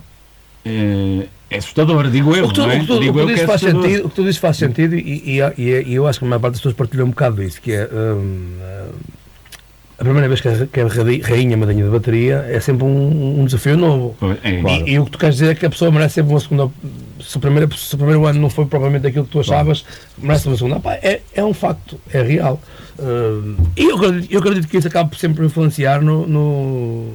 [0.64, 2.44] é, é assustador, digo eu.
[2.44, 2.76] O que tu, não é?
[2.76, 3.82] o que tu- o que tu é faz assustador.
[3.82, 6.28] sentido, o que tu dizes faz sentido e, e, e- e eu acho que a
[6.28, 8.52] maior parte das pessoas partilham um bocado disso, que é hum,
[9.98, 13.76] a primeira vez que a, radi- rainha madrinha de bateria é sempre um, um desafio
[13.76, 14.16] novo.
[14.44, 14.50] É.
[14.50, 16.70] E, e o que tu queres dizer é que a pessoa merece sempre uma segunda.
[17.20, 19.84] Se o primeiro, se o primeiro ano não foi propriamente aquilo que tu achavas,
[20.16, 20.78] merece uma segunda.
[20.78, 22.60] Pá, é, é um facto, é real.
[23.00, 27.14] Hum, e eu acredito, eu acredito que isso acaba por sempre influenciar no, no,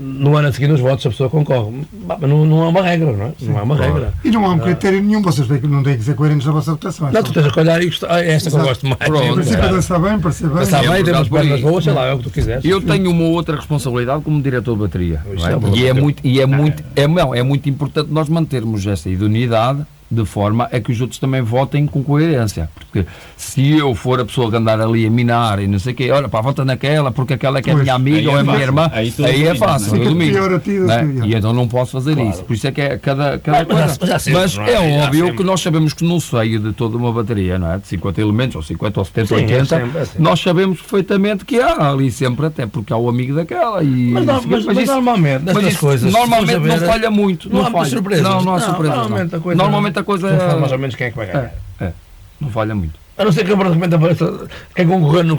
[0.00, 1.82] no ano a seguir nos votos, a pessoa concorre.
[2.06, 3.32] Mas não, não é uma regra, não é?
[3.42, 4.12] Não é uma regra.
[4.24, 6.52] E não há um critério nenhum, vocês têm que- não têm que ser coerentes na
[6.52, 7.08] vossa votação.
[7.08, 8.08] é Não, só- tu tens a olhar e gostar.
[8.10, 8.68] Ah, é esta que eu Exato.
[8.68, 8.98] gosto mais.
[8.98, 9.24] Pronto.
[9.24, 10.66] Em princípio, dançar bem, parecer bem.
[10.66, 12.64] bem, É temos pernas boas, sei lá, é o que tu quiseres.
[12.64, 15.22] Eu tenho uma outra responsabilidade como diretor de bateria.
[15.26, 15.76] É?
[15.76, 19.08] é E é muito, e é muito, é, não, é muito importante nós mantermos esta
[19.08, 19.84] idoneidade
[20.14, 22.68] de forma a que os outros também votem com coerência.
[22.74, 25.96] Porque se eu for a pessoa que andar ali a minar e não sei o
[25.96, 27.82] quê, olha, pá, vota naquela porque aquela é que é Pois.
[27.84, 29.98] minha amiga Aí é ou é minha irmã, Aí aí, é fácil, é?
[29.98, 30.48] eu domino.
[30.86, 31.26] Né?
[31.26, 32.44] E então não posso fazer isso.
[32.44, 33.98] Por isso é que é cada, cada coisa.
[34.32, 34.76] mas é, é?
[35.00, 37.78] Há óbvio que nós sabemos que no seio de toda uma bateria, não é?
[37.78, 40.22] De 50 elementos, ou 50, ou 70, Sim, é 80, sempre, é sempre.
[40.22, 43.82] nós sabemos perfeitamente que há ali sempre, até porque há o amigo daquela.
[43.82, 46.12] E, Mas, não, mas, mas isso- normalmente, mas nestas isso coisas.
[46.12, 47.52] normalmente não falha muito.
[47.52, 48.22] Não, há surpresas.
[48.24, 48.96] Não, não há surpresas.
[48.96, 49.62] Normalmente a coisa.
[49.62, 51.52] Normalmente a coisa tu sabes é- mais ou menos quem é que vai ganhar.
[51.80, 51.92] É, é,
[52.40, 52.98] não falha muito.
[53.16, 55.36] A não ser que de repente apareça quem concorrer no,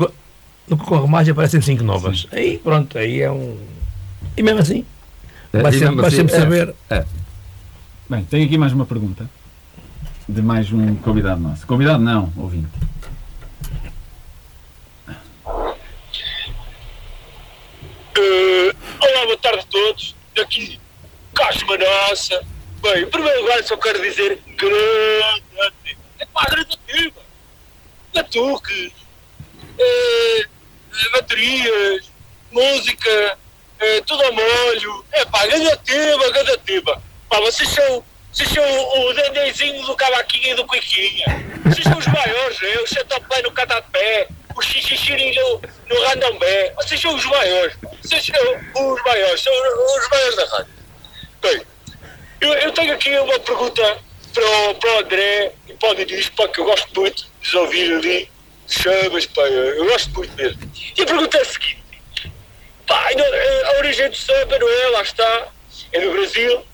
[0.68, 2.28] no que corre mais e aparecem cinco novas.
[2.32, 3.58] Aí pronto, aí é um.
[4.38, 4.86] E mesmo assim,
[5.54, 6.76] É, vai sempre, assim, sempre é, saber.
[6.90, 7.06] é.
[8.10, 9.30] Bem, tenho aqui mais uma pergunta.
[10.28, 11.68] De mais um convidado nosso.
[11.68, 12.68] Convidado não, ouvinte.
[18.18, 20.16] Eh, olá, boa tarde a todos.
[20.36, 20.80] Daqui,
[21.34, 22.42] Casma Nossa.
[22.86, 25.98] Bem, em primeiro lugar, só quero dizer grande.
[26.20, 27.20] É pá, gradativa.
[28.14, 28.94] Batuque,
[29.80, 32.12] eh, eh, baterias,
[32.52, 33.40] música,
[33.80, 35.04] eh, tudo ao molho.
[35.14, 37.02] É pá, gradativa, gradativa.
[37.28, 41.26] Pá, vocês são, vocês são o dendezinho do cavaquinho e do cuiquinha.
[41.66, 42.78] Vocês são os maiores, né?
[42.84, 46.72] o centoplay no catapé, o xixixiri no, no randombé.
[46.76, 47.76] Vocês são os maiores.
[48.04, 50.76] Vocês são os maiores, são os maiores da rádio.
[51.42, 51.75] Bem,
[52.42, 53.98] eu, eu tenho aqui uma pergunta
[54.34, 57.94] para o, para o André e para o pá, que eu gosto muito de ouvir
[57.94, 58.32] ali.
[58.68, 60.72] Chamas, pá, eu, gosto muito mesmo.
[60.98, 61.84] E a pergunta é a seguinte:
[62.88, 64.88] pá, eh, a origem do samba, não é?
[64.90, 65.48] Lá está,
[65.92, 66.66] é no Brasil.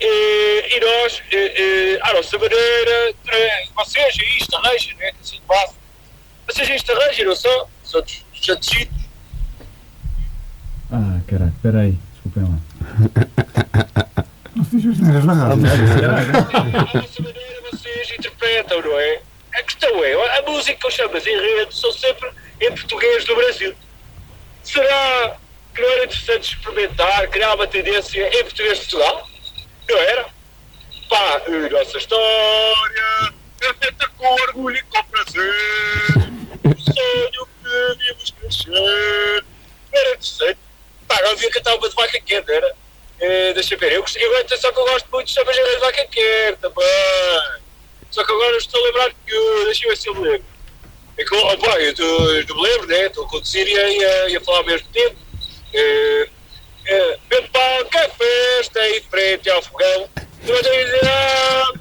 [0.00, 5.10] E, e nós, eh, eh, à nossa maneira, eh, vocês aí estarrejam, né?
[5.20, 5.74] Assim de base.
[6.46, 7.68] Vocês aí estarrejam, não são?
[7.82, 8.24] São dos
[10.92, 11.98] Ah, caralho, espera aí.
[12.12, 12.58] Desculpem lá.
[14.54, 15.66] Não fiz as neiras na rádio.
[15.66, 19.20] À vossa maneira vocês interpretam, não é?
[19.54, 23.34] A questão é, a música que eu chamo em rede são sempre em português do
[23.34, 23.74] Brasil.
[24.62, 25.36] Será
[25.74, 29.28] que não era interessante experimentar, criar uma tendência em português de Portugal?
[29.88, 30.26] Não era?
[31.08, 35.52] Pá, a nossa história é feita com orgulho e com prazer.
[36.64, 39.44] O sonho que devíamos crescer.
[39.92, 40.58] Era interessante.
[41.06, 42.76] Pá, agora devia cantar uma de vaca quente, era?
[43.20, 46.04] Eh, deixa eu ver, eu, eu, atenção que eu gosto muito de chamas de vaca
[46.06, 46.86] quente também.
[48.10, 50.46] Só que agora estou a lembrar que eu, deixa eu ver se eu me lembro.
[51.18, 53.06] É que, oh, pá, eu, tô, eu não me lembro, né?
[53.06, 55.16] Estou a conduzir e a, a- a falar ao mesmo tempo.
[55.74, 56.28] Eh,
[57.30, 60.08] Meu pão, que é festa em frente ao fogão.
[60.46, 61.72] Toda a alegria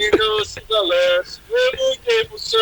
[0.00, 1.40] e não se balança.
[1.52, 2.58] É muita emoção.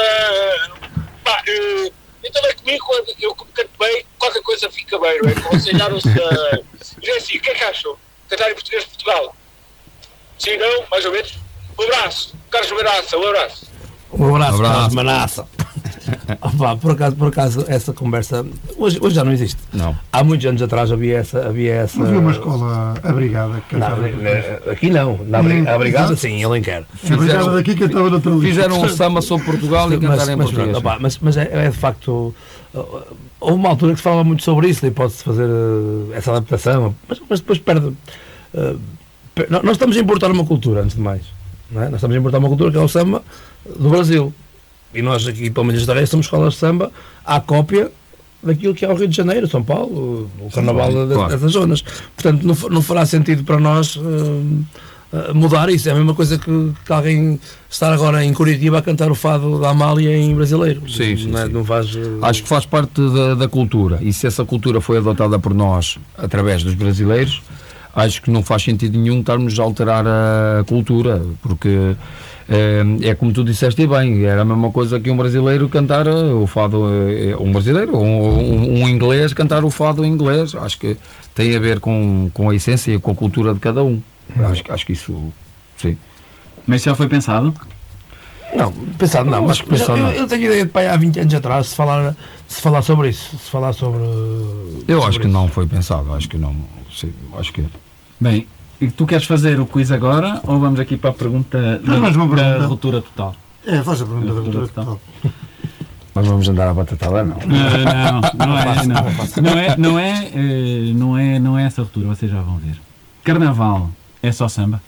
[1.23, 1.93] Pá, eh,
[2.27, 5.35] então é comigo, quando eu como canto bem, qualquer coisa fica bem, não é?
[5.61, 5.73] Sei.
[6.97, 7.97] Mas é assim, o que é que acham?
[8.29, 9.37] Cantar em português de Portugal?
[10.39, 10.85] Sim, não?
[10.91, 11.35] Mais ou menos?
[11.79, 12.35] Um abraço.
[12.51, 13.67] Carlos Manaça, um abraço.
[14.13, 14.75] Um abraço, Abraço.
[14.75, 15.49] Carlos Manassa.
[16.41, 18.45] Opa, por, acaso, por acaso, essa conversa
[18.77, 19.59] hoje, hoje já não existe.
[19.73, 19.97] Não.
[20.13, 21.47] Há muitos anos atrás havia essa.
[21.47, 24.09] Havia essa Havia uma escola abrigada que Não, cantava.
[24.09, 25.19] eh, aqui não.
[25.27, 26.21] Na abri- a brigada exato.
[26.21, 26.85] sim, ele quer.
[27.11, 28.31] A brigada daqui cantava lista.
[28.41, 30.71] Fizeram um samba sobre Portugal e mas, cantaram em mas, português.
[30.71, 32.35] pronto, opa, mas, mas é, é de facto.
[32.75, 33.03] uh,
[33.41, 36.31] Houve uma altura que se falava muito sobre isso, da hipótese de fazer uh, essa
[36.31, 37.87] adaptação, mas, mas depois perde.
[37.87, 38.79] uh,
[39.35, 41.23] per- nós nós estamos a importar uma cultura, antes de mais.
[41.71, 41.87] Não é?
[41.87, 43.23] Nós estamos a importar uma cultura que é o samba
[43.79, 44.33] do Brasil.
[44.97, 46.91] E nós aqui, pelo menos da Reis, somos escolas de samba
[47.25, 47.91] à cópia
[48.43, 51.83] daquilo que é o Rio de Janeiro, São Paulo, o Carnaval claro, dessas zonas.
[52.15, 53.99] Portanto, não, não fará sentido para nós
[55.13, 55.89] ah, mudar isso.
[55.89, 59.61] É a mesma coisa que, que alguém estar agora em Curitiba a cantar o fado
[59.61, 60.83] da Amália em brasileiro.
[60.89, 61.53] Sim, sim, não, é- sim.
[61.53, 61.89] não faz.
[62.23, 65.53] ah, Acho que faz parte da, da cultura e se essa cultura foi adotada por
[65.55, 67.43] nós através dos brasileiros,
[67.95, 71.97] acho que não faz sentido nenhum estarmos a alterar a cultura, porque
[72.49, 76.11] é, como tu disseste e bem, era a mesma coisa que um brasileiro cantar eh,
[76.13, 80.55] o fado, eh, um brasileiro, um, um- um inglês cantar o fado em inglês.
[80.55, 80.97] Acho que
[81.35, 84.01] tem a ver com, com a essência e com a cultura de cada um.
[84.51, 85.33] Acho, que- acho que isso,
[85.77, 85.97] sim.
[86.67, 87.53] Mas já foi pensado?
[88.55, 90.11] Não, pensado não, mas Pensado eu, não.
[90.13, 92.17] eu tenho ideia de pai há 20 anos atrás, se falar,
[92.49, 93.99] se falar sobre isso, se falar sobre.
[94.87, 95.35] Eu sobre acho que isso.
[95.35, 96.55] não foi pensado, acho que não.
[96.95, 97.65] Sim, acho que
[98.21, 98.47] Bem,
[98.81, 102.11] e tu queres fazer o quiz agora ou vamos aqui para a pergunta da, uma
[102.11, 102.67] da pergunta.
[102.67, 103.35] ruptura total?
[103.67, 104.85] É, faz a pergunta da Doutor, doutora então.
[104.85, 105.33] total.
[106.15, 107.37] Mas vamos andar à batatada, não.
[107.37, 109.43] Não, não, é, não.
[109.43, 112.77] Não é, não é, eh, não é, não é essa ruptura, vocês já vão ver.
[113.23, 113.91] Carnaval
[114.23, 114.81] é só samba?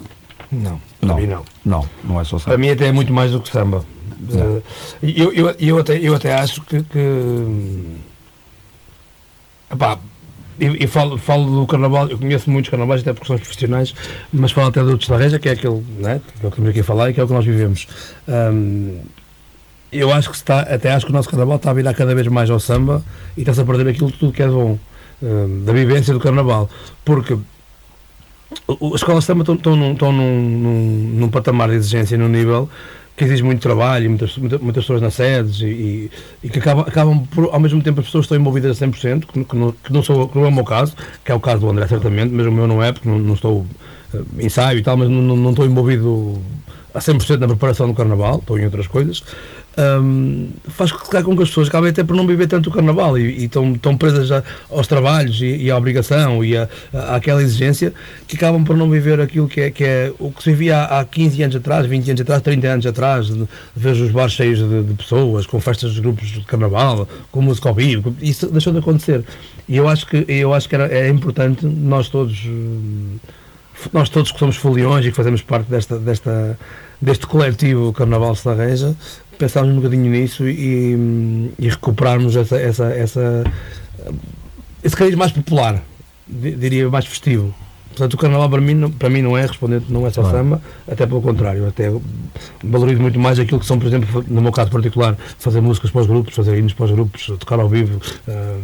[0.51, 1.17] Não, para Não.
[1.17, 1.45] mim não.
[1.65, 2.59] Não, não é só Para samba.
[2.59, 3.85] mim até é muito mais do que samba.
[4.33, 4.63] Eh,
[5.03, 6.83] Eu, eu, eu, até, eu até acho que.
[6.83, 7.97] que hum,
[9.71, 9.99] epá,
[10.61, 13.95] eu falo, falo do carnaval, eu conheço muitos carnavais, até porque são profissionais,
[14.33, 17.11] mas falo até do da Reja, que é aquele né, que estamos aqui a falar
[17.11, 17.87] e que é o que nós vivemos.
[18.29, 18.99] Hum,
[19.93, 22.27] eu acho que está, até acho que o nosso carnaval está a virar cada vez
[22.27, 23.03] mais ao samba
[23.37, 24.79] e está-se a perder aquilo tudo que é bom,
[25.23, 26.69] hum, da vivência do carnaval.
[27.05, 27.39] Porque
[28.53, 32.29] as escolas de samba estão, estão, num, estão num, num, num patamar de exigência, num
[32.29, 32.69] nível
[33.25, 36.11] exige muito trabalho e muitas, muita- muitas pessoas nas sedes e, e,
[36.45, 39.45] e que acabam, acabam por, ao mesmo tempo as pessoas estão envolvidas a 100%, que,
[39.45, 41.61] que, não, que, não sou, que não é o meu caso, que é o caso
[41.61, 43.67] do André certamente, mas o meu não é, porque não, não estou
[44.15, 46.39] eh, ensaio e tal, mas não, não, não estou envolvido
[46.99, 49.23] a 100% na preparação do carnaval, estou em outras coisas.
[49.81, 53.45] Hum, faz com que as pessoas acabem até por não viver tanto o carnaval e,
[53.45, 57.95] estão, estão presas a- aos trabalhos e, e à obrigação e a, a- àquela exigência
[58.27, 60.99] que acabam por não viver aquilo que é, que é o que se vivia há,
[60.99, 64.59] há 15 anos atrás, 20 anos atrás, 30 anos atrás, de ver os bares cheios
[64.59, 68.73] de, de pessoas, com festas de grupos de carnaval, com música ao vivo, isso deixou
[68.73, 69.23] de acontecer.
[69.69, 72.37] E eu acho que, eu acho que era, é importante nós todos.
[72.47, 73.17] hum,
[73.93, 76.59] nós todos que somos foliões e que fazemos parte desta, desta,
[77.01, 78.95] deste coletivo Carnaval de Sarreja,
[79.39, 83.45] pensarmos um bocadinho nisso e, e recuperarmos essa, essa, essa,
[84.83, 85.83] esse cariz mais popular,
[86.27, 87.55] di- diria mais festivo.
[87.89, 90.61] Portanto, o Carnaval para mim, não- para mim não é respondente, não é só samba,
[90.87, 91.91] até pelo contrário, até
[92.63, 96.01] valorizo muito mais aquilo que são, por exemplo, no meu caso particular, fazer músicas para
[96.03, 98.61] os grupos, fazer hinos para os grupos, tocar ao vivo, hum,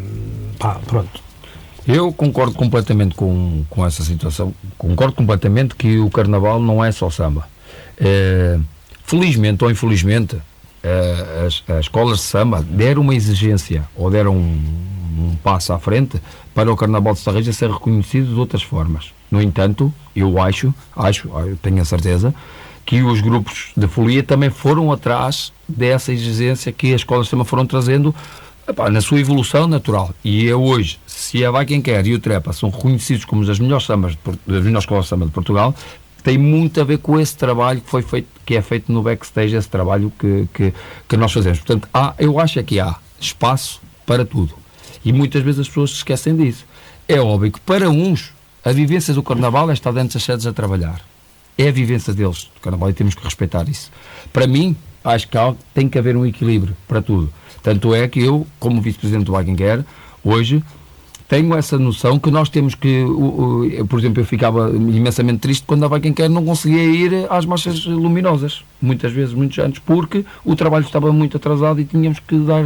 [0.59, 1.20] pá, pronto.
[1.87, 4.55] Eu concordo completamente com, com essa situação.
[4.79, 7.47] Concordo completamente que o carnaval não é só samba.
[7.99, 8.59] Eh,
[9.05, 10.37] felizmente ou infelizmente,
[10.83, 14.85] eh, as, as escolas de samba deram uma exigência ou deram um,
[15.19, 16.21] um passo à frente
[16.55, 19.13] para o carnaval de Sarreja ser reconhecido de outras formas.
[19.31, 22.35] No entanto, eu acho, acho, eu tenho a certeza,
[22.85, 27.45] que os grupos de folia também foram atrás dessa exigência que as escolas de samba
[27.45, 28.15] foram trazendo
[28.69, 30.15] epá, na sua evolução natural.
[30.23, 33.59] E é hoje, se a Vai Quem Quer e o Trepa são reconhecidos como as
[33.59, 35.75] melhores sambas, das melhores escolas de samba de Portugal,
[36.25, 39.55] tem muito a ver com esse trabalho que foi feito, que é feito no backstage,
[39.55, 40.75] esse trabalho que, que,
[41.09, 41.59] que nós fazemos.
[41.61, 44.55] Portanto, há, eu acho é que há espaço para tudo.
[45.05, 46.65] E muitas vezes as pessoas se esquecem disso.
[47.07, 48.33] É óbvio que para uns
[48.65, 51.01] a vivência do carnaval é estar dentro das sedes a trabalhar.
[51.59, 53.93] É a vivência deles do carnaval e temos que respeitar isso.
[54.33, 57.31] Para mim, acho que há- tem que haver um equilíbrio para tudo.
[57.63, 59.85] Tanto é que eu, como vice-presidente do Wagen Quer,
[60.25, 60.65] hoje
[61.35, 63.05] tenho essa noção que nós temos que,
[63.88, 67.44] por exemplo, eu ficava imensamente triste quando a Vai Quem Quer não conseguia ir às
[67.44, 72.38] marchas luminosas, muitas vezes, muitos anos, porque o trabalho estava muito atrasado e tínhamos que
[72.38, 72.64] dar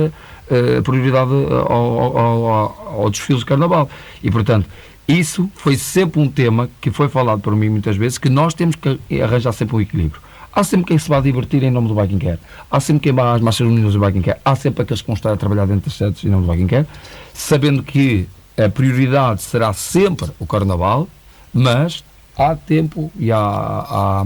[0.50, 1.31] eh, prioridade
[1.66, 3.88] ao, ao, ao, ao desfile de carnaval.
[4.22, 4.68] E, portanto,
[5.09, 8.76] isso foi sempre um tema que foi falado por mim muitas vezes, que nós temos
[8.76, 10.20] que arranjar sempre um equilíbrio.
[10.52, 12.38] Há sempre quem se vá divertir em nome do Viking Care.
[12.70, 14.38] Há sempre quem vá às marchas unidas do Viking Care.
[14.44, 16.66] Há sempre aqueles que vão estar a trabalhar dentro das sedes em nome do Viking
[16.66, 16.87] Care,
[17.33, 18.28] sabendo que
[18.62, 21.09] a prioridade será sempre o Carnaval,
[21.55, 22.03] mas
[22.37, 24.25] há tempo e há, há,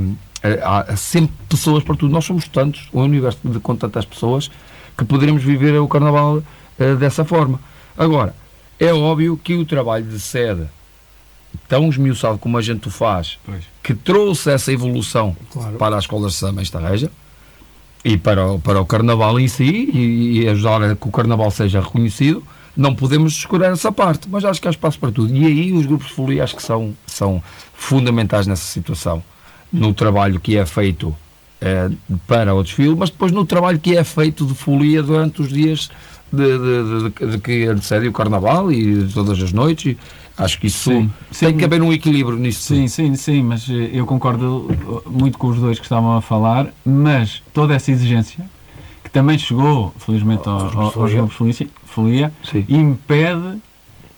[0.65, 2.13] há- há sempre pessoas para tudo.
[2.13, 4.51] Nós somos tantos, um universo de, com tantas pessoas,
[4.97, 6.43] que poderemos viver o Carnaval
[6.79, 7.61] eh, dessa forma.
[7.97, 8.35] Agora,
[8.81, 10.67] é óbvio que o trabalho de sede,
[11.69, 13.65] tão esmiuçado como a gente o faz, Pois.
[13.83, 15.77] que trouxe essa evolução Claro.
[15.77, 17.11] para as escolas de samba em Estarreja
[18.05, 21.51] e para o, para o Carnaval em si e, e ajudar a que o Carnaval
[21.51, 22.43] seja reconhecido,
[22.77, 25.35] não podemos descurar essa parte, mas acho que há espaço para tudo.
[25.37, 27.43] E aí os grupos de folia acho que são, são
[27.75, 29.23] fundamentais nessa situação,
[29.73, 31.15] no trabalho que é feito
[31.61, 31.91] eh,
[32.27, 35.91] para o desfile, mas depois no trabalho que é feito de folia durante os dias
[36.33, 39.97] de, de- de- de que antecede o Carnaval e todas as noites.
[40.39, 41.11] acho que isso Sim.
[41.39, 41.57] tem Sim.
[41.59, 42.63] que haver um equilíbrio nisso.
[42.63, 46.23] Sim, sim, sim, mas eh, eu concordo eh, muito com os dois que estavam a
[46.23, 48.45] falar, mas toda essa exigência,
[49.13, 52.65] também chegou, felizmente, ao- ao- aos grupos de folia, folia, Sim.
[52.69, 53.61] impede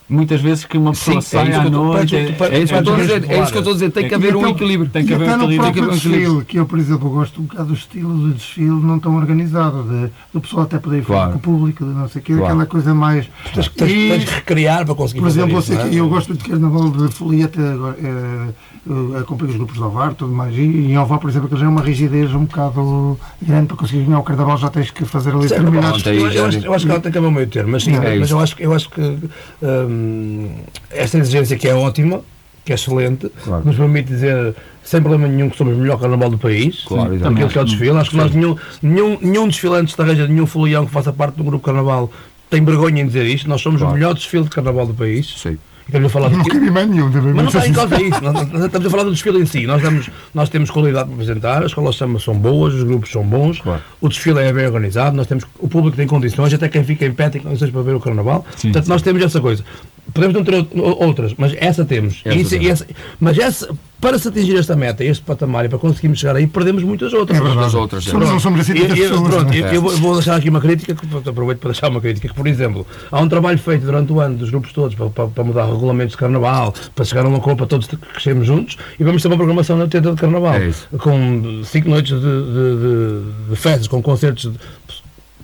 [0.07, 2.15] muitas vezes que uma pessoa Sim, é saia isso à noite.
[2.15, 4.07] É isso que eu estou a dizer, é isso que eu estou a dizer, tem
[4.09, 4.91] que haver um Então, equilíbrio.
[4.91, 5.73] Tem que e haver até no equilíbrio.
[5.73, 8.15] próprio Tem que haver um desfile, que eu, por exemplo, gosto um bocado do estilo
[8.17, 11.33] do desfile não tão organizado, de, do pessoal até poder falar Claro.
[11.33, 12.47] com o público, de não sei o quê, Claro.
[12.47, 13.27] aquela coisa mais...
[13.55, 15.89] Tens, tens, E- tens que recriar para conseguir Por fazer exemplo, isso, é?
[15.89, 17.97] que eu gosto muito de carnaval de folia, até agora,
[18.87, 20.55] eh, eu acompanho os grupos de Ovar, tudo mais.
[20.57, 23.77] E, e em Ovar, por exemplo, que já é uma rigidez um bocado grande para
[23.77, 26.07] conseguir ganhar o carnaval, já tens que fazer ali Sim, determinados.
[26.07, 27.99] eu, eu acho, eu acho que ela tem que haver meio termo, mas sim, É
[27.99, 28.33] mas isso.
[28.35, 29.01] eu acho, que- eu acho que
[29.63, 30.51] hum,
[30.91, 32.23] esta exigência que é ótima,
[32.65, 33.63] que é excelente, Claro.
[33.63, 37.15] que nos permite dizer sem problema nenhum que somos o melhor carnaval do país, Claro,
[37.15, 37.91] aquilo que é o desfile.
[37.91, 41.45] Acho que nós, nenhum, nenhum, nenhum desfilante da região, nenhum folião que faça parte do
[41.45, 42.11] grupo carnaval
[42.51, 43.49] tem vergonha em dizer isto.
[43.49, 43.95] Nós somos Claro.
[43.95, 45.35] o melhor desfile de carnaval do país.
[45.39, 45.59] Sim.
[45.87, 48.65] Estamos a falar Não queria mais nenhum, mas não está em causa isso, nós, nós
[48.65, 49.67] estamos a falar do desfile em si.
[49.67, 53.61] Nós, damos, nós temos qualidade para apresentar, as escolas são boas, os grupos são bons,
[53.61, 53.83] Claro.
[54.01, 57.13] o desfile é bem organizado, nós temos, o público tem condições, até quem fica em
[57.13, 58.47] pé tem condições para ver o carnaval.
[58.57, 58.91] Sim, Portanto, sim.
[58.91, 59.63] nós temos essa coisa.
[60.13, 62.21] Podemos não ter out- outras, mas essa temos.
[62.25, 62.67] Essa isso- temos.
[62.67, 62.87] e essa-
[63.19, 63.69] mas essa,
[64.01, 67.39] para se atingir esta meta, este patamar, e para conseguirmos chegar aí, perdemos muitas outras.
[67.39, 67.75] É verdade.
[67.77, 68.11] Outras, é.
[68.11, 69.29] Somos, não somos assim Eu, tantas eu- pessoas.
[69.29, 72.29] pronto, não eu, eu vou- deixar aqui uma crítica, que aproveito para deixar uma crítica,
[72.29, 75.27] que por exemplo, há um trabalho feito durante o ano dos grupos todos para, para,
[75.29, 78.77] para mudar regulamentos de carnaval, para chegar a uma cor para todos que crescemos juntos,
[79.01, 82.77] e vamos ter uma programação na tenda de carnaval, É com cinco noites de, de,
[82.77, 84.59] de- de festas, com concertos de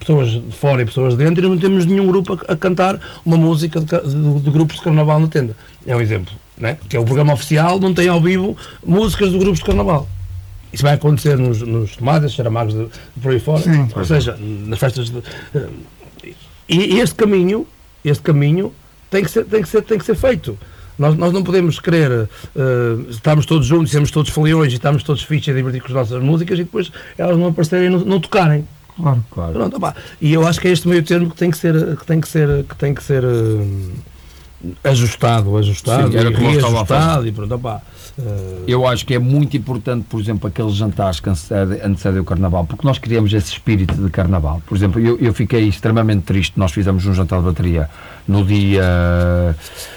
[0.00, 2.98] pessoas de fora e pessoas de dentro, e não temos nenhum grupo a, a cantar
[3.24, 5.54] uma música de, de- de grupos de carnaval na tenda.
[5.86, 6.76] É um exemplo, né?
[6.88, 10.08] que é o programa oficial, não tem ao vivo músicas de grupos de carnaval.
[10.72, 13.88] Isso vai acontecer nos, nos tomadas, charamagos de, de por aí fora, Sim.
[13.94, 15.18] ou seja, nas festas de.
[15.54, 15.68] eh,
[16.68, 17.66] E este caminho,
[18.04, 18.72] este caminho
[19.10, 20.56] tem que ser, tem que ser, tem que ser feito.
[20.96, 25.22] Nós, nós não podemos querer eh, estarmos todos juntos, sermos todos foliões e estamos todos
[25.24, 28.20] fixos a divertir com as nossas músicas e depois elas não aparecerem e não, não
[28.20, 28.64] tocarem.
[28.96, 29.24] Claro.
[29.30, 29.52] Claro.
[29.52, 29.94] Pronto.
[30.20, 32.28] E eu acho que é este meio termo que tem que ser, que tem que
[32.28, 33.66] ser, que tem que ser eh,
[34.84, 36.98] ajustado, ajustado, Sim, era e como eu estava a fazer.
[37.00, 37.82] reajustado e pronto, opá.
[38.18, 42.66] Eh, Eu acho que é muito importante, por exemplo, aqueles jantares que antecedem, o Carnaval,
[42.66, 44.60] porque nós criamos esse espírito de Carnaval.
[44.66, 46.58] Por exemplo, eu, eu fiquei extremamente triste.
[46.58, 47.88] Nós fizemos um jantar de bateria
[48.28, 48.82] no dia.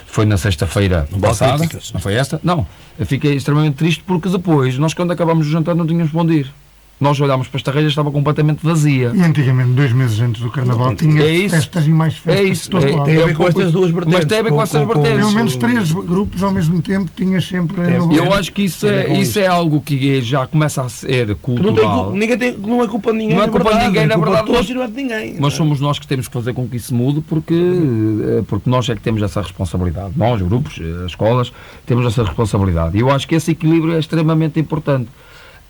[0.06, 1.68] Foi na sexta-feira passada.
[1.94, 2.40] Não foi esta?
[2.44, 2.66] Não.
[3.00, 6.54] Eu fiquei extremamente triste porque depois, nós quando acabámos o jantar, não tínhamos onde ir.
[7.02, 9.12] Nós olhámos para esta reja estava completamente vazia.
[9.14, 11.56] E antigamente, dois meses antes do carnaval, tinha É isso.
[11.56, 12.46] festas e mais festas.
[12.46, 12.70] É isso.
[12.70, 14.20] todo É, tem a ver é com estas duas vertentes.
[14.20, 15.18] Mas tem a ver com essas com- vertentes.
[15.20, 17.76] Pelo menos três grupos ao mesmo tempo tinhas sempre.
[18.16, 21.36] Eu acho que isso é, isso é algo que já começa a ser Não, tem
[21.42, 22.04] cultural.
[22.06, 24.16] culpa, ninguém tem, não é culpa de ninguém, Não é culpa de ninguém, é na
[24.18, 25.36] verdade, todos não é de ninguém.
[25.40, 28.88] Mas somos nós que temos que fazer com que isso mude porque, eh, porque nós
[28.88, 30.14] é que temos essa responsabilidade.
[30.16, 31.52] Nós, os grupos, eh, as escolas,
[31.86, 32.96] temos essa responsabilidade.
[32.98, 35.10] E eu acho que esse equilíbrio é extremamente importante.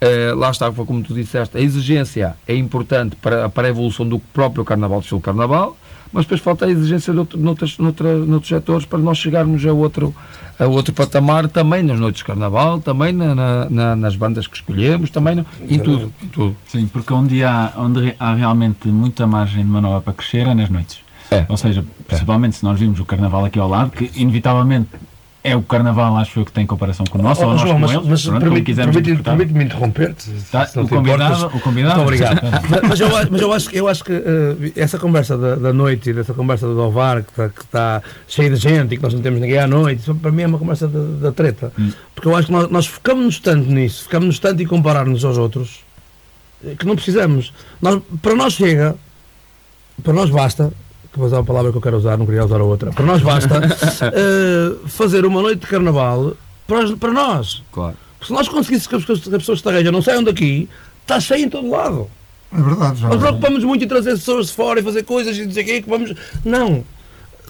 [0.04, 4.08] Eh, lá está, foi como tu disseste, a exigência é importante para, para a evolução
[4.08, 5.78] do próprio Carnaval, do estilo Carnaval,
[6.12, 9.72] mas depois falta a exigência de outro, noutras, noutra, noutros setores para nós chegarmos a
[9.74, 10.14] outro,
[10.60, 14.56] a outro patamar também nas noites de Carnaval, também na- na- na- nas bandas que
[14.56, 16.12] escolhemos, também no- em tudo.
[16.22, 16.56] Em tudo.
[16.68, 20.70] Sim, porque onde há, onde há realmente muita margem de manobra para crescer é nas
[20.70, 21.00] noites.
[21.32, 21.46] É.
[21.50, 24.90] Ou seja, principalmente se nós vimos o carnaval aqui ao lado, que inevitavelmente
[25.44, 27.74] é o carnaval, acho eu, que tem comparação com o nosso, Oh, ou nós João,
[27.74, 28.74] com mas, eles, como permite-
[29.22, 30.32] permite-me interromper-te.
[30.50, 31.44] Tá, o, importas.
[31.44, 31.96] o convidado.
[31.98, 32.42] Muito obrigado.
[32.88, 35.74] mas, eu, acho- mas eu acho, que- eu acho que eh, essa conversa da, da
[35.74, 37.50] noite e dessa conversa do Ovar, que está
[38.00, 40.44] tá cheia de gente e que nós não temos ninguém à noite, isso para mim
[40.44, 41.74] é uma conversa da, da treta.
[41.78, 41.92] Hum.
[42.16, 45.82] Porque eu acho que nós, nós focamos-nos tanto nisso, focamos-nos tanto em comparar-nos aos outros,
[46.66, 47.52] eh, que não precisamos.
[47.82, 48.96] Nós, para nós chega,
[50.02, 50.72] para nós basta,
[51.16, 53.22] vou usar uma palavra que eu quero usar, não queria usar a outra, para nós
[53.22, 53.56] basta
[54.14, 56.34] eh, fazer uma noite de carnaval
[56.68, 57.62] para, os- para nós.
[57.72, 57.96] Claro.
[58.26, 60.70] Se nós conseguíssemos que as pessoas, que as pessoas de Tarreja não saiam daqui,
[61.02, 62.08] está cheio em todo lado.
[62.56, 63.08] É verdade, já.
[63.10, 65.90] Nós preocupamos muito em trazer pessoas de fora e fazer coisas e dizer que que
[65.90, 66.14] vamos.
[66.46, 66.84] Não.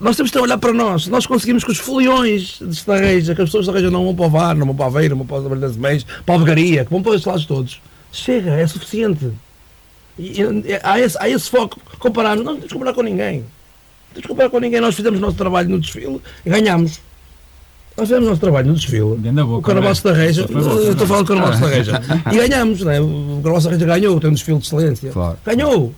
[0.02, 1.04] Nós temos de trabalhar para nós.
[1.04, 4.16] Se nós conseguimos que os foliões de Tarreja, que as pessoas de Tarreja não vão
[4.16, 6.04] para o VAR, não vão para a Aveira, não vão para a Barra das Meias,
[6.26, 7.82] para a Alvegaria, que vão para estes lados todos,
[8.12, 9.30] chega, é suficiente.
[10.18, 11.80] E, e, há, esse, há esse foco.
[12.00, 13.40] Compararmos, não temos que comparar com ninguém.
[13.40, 13.46] Não
[14.14, 14.82] temos que comparar com ninguém.
[14.82, 17.00] Nós fizemos o nosso trabalho no desfile e ganhamos.
[17.96, 19.16] Nós fizemos o nosso trabalho no desfile.
[19.18, 19.94] Da boca, o né?
[20.02, 22.02] Tarreja, Foi bom, eu estou falando do Carnaval de Tarreja.
[22.32, 23.00] E ganhamos, não é?
[23.00, 25.12] O Carnaval de Tarreja ganhou, tem um desfile de excelência.
[25.12, 25.38] Claro.
[25.46, 25.94] Ganhou.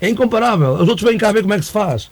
[0.00, 0.74] É incomparável.
[0.74, 2.10] Os outros vêm cá ver como é que se faz.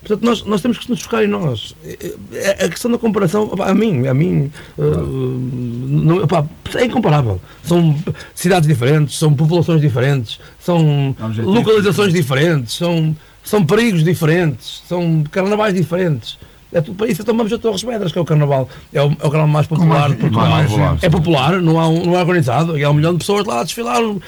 [0.00, 1.74] Portanto, nós, nós temos que nos focar em nós.
[1.84, 6.44] É- é- A questão da comparação, a mim, a mim, uh, não, opá,
[6.74, 7.40] é incomparável.
[7.62, 7.94] São
[8.34, 11.14] cidades diferentes, são populações diferentes, são
[11.54, 16.38] localizações diferentes, são, são perigos diferentes, são carnavais diferentes.
[16.72, 17.20] É tudo para isso.
[17.22, 18.68] Então vamos a Torres Vedras, que é o carnaval.
[18.92, 20.46] É o, é o carnaval mais popular mais- de Portugal.
[21.02, 22.78] É popular, não, há um- não é organizado.
[22.78, 24.20] E há um milhão de pessoas lá a desfilar, uh,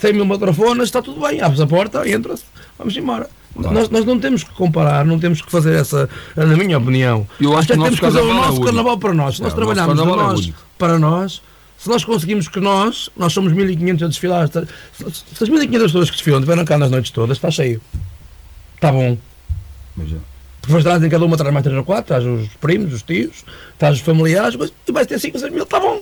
[0.00, 1.40] 100 mil matrafonas, está tudo bem.
[1.42, 2.44] Abres a porta, entra-se,
[2.78, 3.28] vamos embora.
[3.54, 7.26] Nós, nós não temos que comparar, não temos que fazer essa, na minha opinião.
[7.40, 8.64] Eu acho que temos que fazer o é nosso único.
[8.66, 9.36] carnaval para nós.
[9.36, 10.58] Se nós É, trabalharmos de é nós único.
[10.78, 11.42] para nós,
[11.78, 14.58] se nós conseguimos que nós, nós somos 1500 a desfilar, se
[15.42, 17.80] as 1500 pessoas que desfilam estiveram cá nas noites todas, está cheio.
[18.76, 19.16] Está bom.
[19.96, 20.16] Mas é.
[20.62, 23.44] Depois trazem cada uma, traz mais 3 ou 4, traz os primos, os tios,
[23.78, 26.00] traz os familiares, mas- e vai ter 5 ou 6 mil, está bom.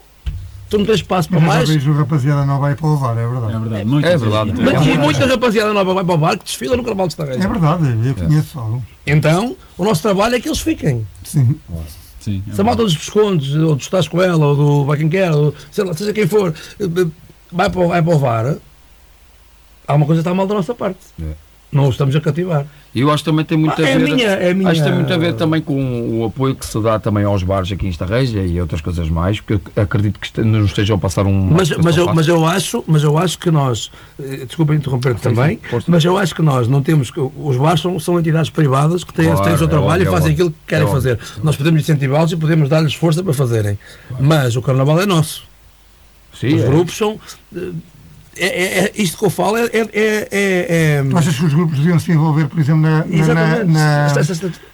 [0.71, 1.69] Tu não tens espaço para Mas já mais.
[1.69, 3.59] vejo rapaziada não vai para o levar, é É verdade.
[3.59, 4.53] verdade, muito É verdade.
[4.57, 7.13] Mas É e muita rapaziada nova vai para o bar que desfila no Carnaval de
[7.15, 7.49] É Estarreja.
[7.49, 8.83] verdade, eu conheço alguns.
[9.05, 11.05] Então, o nosso trabalho é que eles fiquem.
[11.25, 11.57] Sim.
[12.21, 14.97] Sim, é Se a malta dos Pescondes, ou do Estás com ela, ou do vai
[14.99, 17.07] quem quer, ou sei lá, seja quem for, eh,
[17.51, 18.57] vai para, o- vai para o VAR,
[19.89, 21.01] alguma coisa está mal da nossa parte.
[21.21, 21.33] É.
[21.73, 22.67] Não o estamos a cativar.
[22.93, 24.05] E eu acho que também tem muito Ah, a é a ver.
[24.05, 26.67] minha- é a minha- Acho que tem muito a ver também com o apoio que
[26.67, 30.41] se dá também aos bares aqui em Estarreja e outras coisas mais, porque acredito que
[30.41, 31.33] nos estejam a passar um.
[31.33, 33.89] Mas, mas, eu, mas eu acho, mas eu acho que nós,
[34.21, 37.13] eh, desculpa interromper-te também, sim, mas eu acho que nós não temos.
[37.37, 40.05] Os bares são, são entidades privadas que têm, Claro, têm o seu é trabalho óbvio,
[40.05, 41.21] e é fazem aquilo que querem É fazer.
[41.45, 43.79] Nós podemos incentivá-los e podemos dar-lhes força para fazerem.
[44.19, 45.49] Mas o carnaval é nosso.
[46.35, 46.67] Sim, Os é.
[46.67, 47.21] grupos são.
[48.43, 49.67] É, é- é- isto que eu falo é.
[49.67, 53.65] é, é, é- Tu achas que os grupos deviam se envolver, por exemplo, na, na,
[53.65, 54.15] na,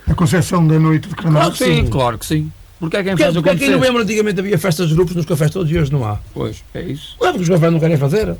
[0.06, 1.50] na, concepção da noite de carnaval?
[1.50, 2.52] Claro que sim, claro que sim.
[2.78, 3.76] Porque é quem Porque, faz porque aqui em acontecer.
[3.80, 6.18] novembro antigamente havia festas de grupos nos cafés todos e hoje não há.
[6.32, 7.16] Pois, é isso.
[7.20, 8.36] Não é porque os cafés não querem fazer.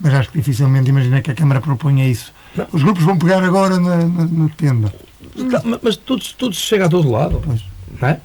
[0.00, 2.32] Mas acho que dificilmente imagina que a Câmara proponha isso.
[2.56, 2.66] Não.
[2.72, 4.92] Os grupos vão pegar agora na, na, na tenda.
[5.64, 7.40] Mas- Mas tudo, tudo se chega a todo lado.
[7.44, 7.62] Pois.
[8.00, 8.20] Não é?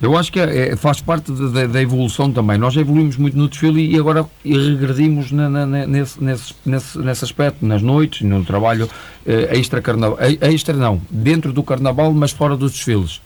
[0.00, 2.56] Eu acho que é- é- faz parte da, da- evolução também.
[2.56, 7.24] Nós evoluímos muito no desfile e agora regredimos na- na- na- nesse, nesse, nesse, nesse
[7.24, 8.88] aspecto, nas noites, no trabalho
[9.26, 10.16] eh, extra carnaval.
[10.20, 13.20] eh, Extra não, dentro do carnaval, mas fora dos desfiles.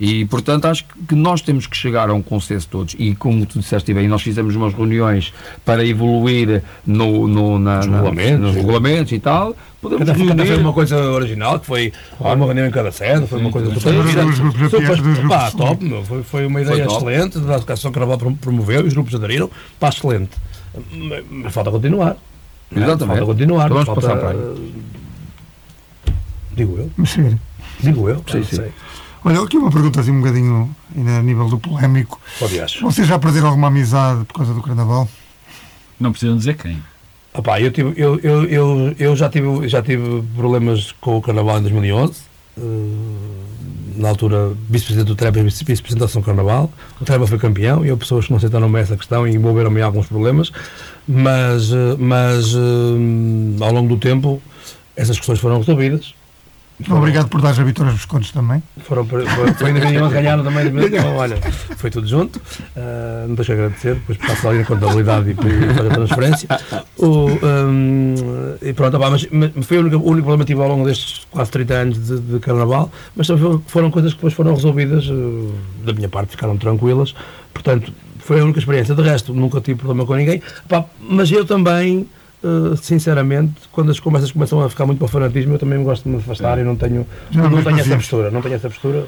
[0.00, 2.96] E, portanto, acho que nós temos que chegar a um consenso todos.
[2.98, 5.32] E, como tu disseste bem, nós fizemos umas reuniões
[5.64, 8.40] para evoluir no, no, na, Nos na- regulamentos.
[8.40, 9.56] nos regulamentos e tal.
[9.80, 13.38] Podemos Cada, cada foi uma coisa original, que foi uma reunião em cada sede, foi
[13.38, 13.80] uma coisa sim.
[13.80, 16.96] Foi- foi- grupos pá, top, meu, foi, foi uma ideia top.
[17.10, 20.30] excelente, da Associação Carnaval prom- promoveu e os grupos aderiram, pá, excelente.
[21.30, 22.16] Mas, falta continuar.
[22.74, 22.78] é?
[22.78, 23.06] Exatamente.
[23.18, 23.64] Falta continuar.
[23.66, 24.36] Então vamos falta, passar para aí.
[24.36, 26.14] eh,
[26.56, 27.40] Digo eu, sério.
[27.80, 28.56] digo eu, Sim, sim.
[28.56, 28.72] sei.
[29.24, 32.20] Olha, aqui uma pergunta assim um bocadinho ainda a nível do polémico.
[32.38, 32.82] Pode acho.
[32.82, 35.08] Vocês já perderam alguma amizade por causa do carnaval?
[35.98, 36.82] Não precisam dizer quem.
[37.32, 41.58] Opá, eu, tive, eu, eu, eu, eu já, tive, já tive problemas com o Carnaval
[41.58, 42.14] em 2011.
[42.56, 42.62] eh,
[43.96, 46.70] na altura, vice-presidente do Treba e vice- vice-presidente da Ação Carnaval.
[47.00, 49.82] O Treba foi campeão e houve pessoas que não aceitaram essa questão e envolveram-me em
[49.82, 50.52] alguns problemas.
[51.08, 54.40] Mas, eh, mas eh, ao longo do tempo,
[54.96, 56.14] essas questões foram resolvidas.
[56.90, 58.62] Obrigado por dar as vitórias dos contos também.
[58.80, 60.66] Foram, em 2011, ganharam também.
[60.66, 61.36] Então, olha,
[61.76, 62.40] foi tudo junto.
[62.76, 66.48] Ah, não deixo de agradecer, depois passo ali na contabilidade e fazer a transferência.
[66.98, 68.14] O, hum,
[68.60, 70.84] e pronto, opá, mas, mas foi o único, o único problema que tive ao longo
[70.84, 75.04] destes quase 30 anos de, de carnaval, mas foram, foram coisas que depois foram resolvidas,
[75.08, 77.14] eh, da minha parte, ficaram tranquilas.
[77.52, 78.94] Portanto, foi a única experiência.
[78.94, 80.42] De resto, nunca tive problema com ninguém.
[80.64, 82.08] Opá, mas eu também.
[82.44, 86.04] Eh, sinceramente, quando as conversas começam a ficar muito para o fanatismo, eu também gosto
[86.04, 88.30] de me afastar e não tenho, não não tens tenho essa postura.
[88.30, 89.06] Não tenho essa postura.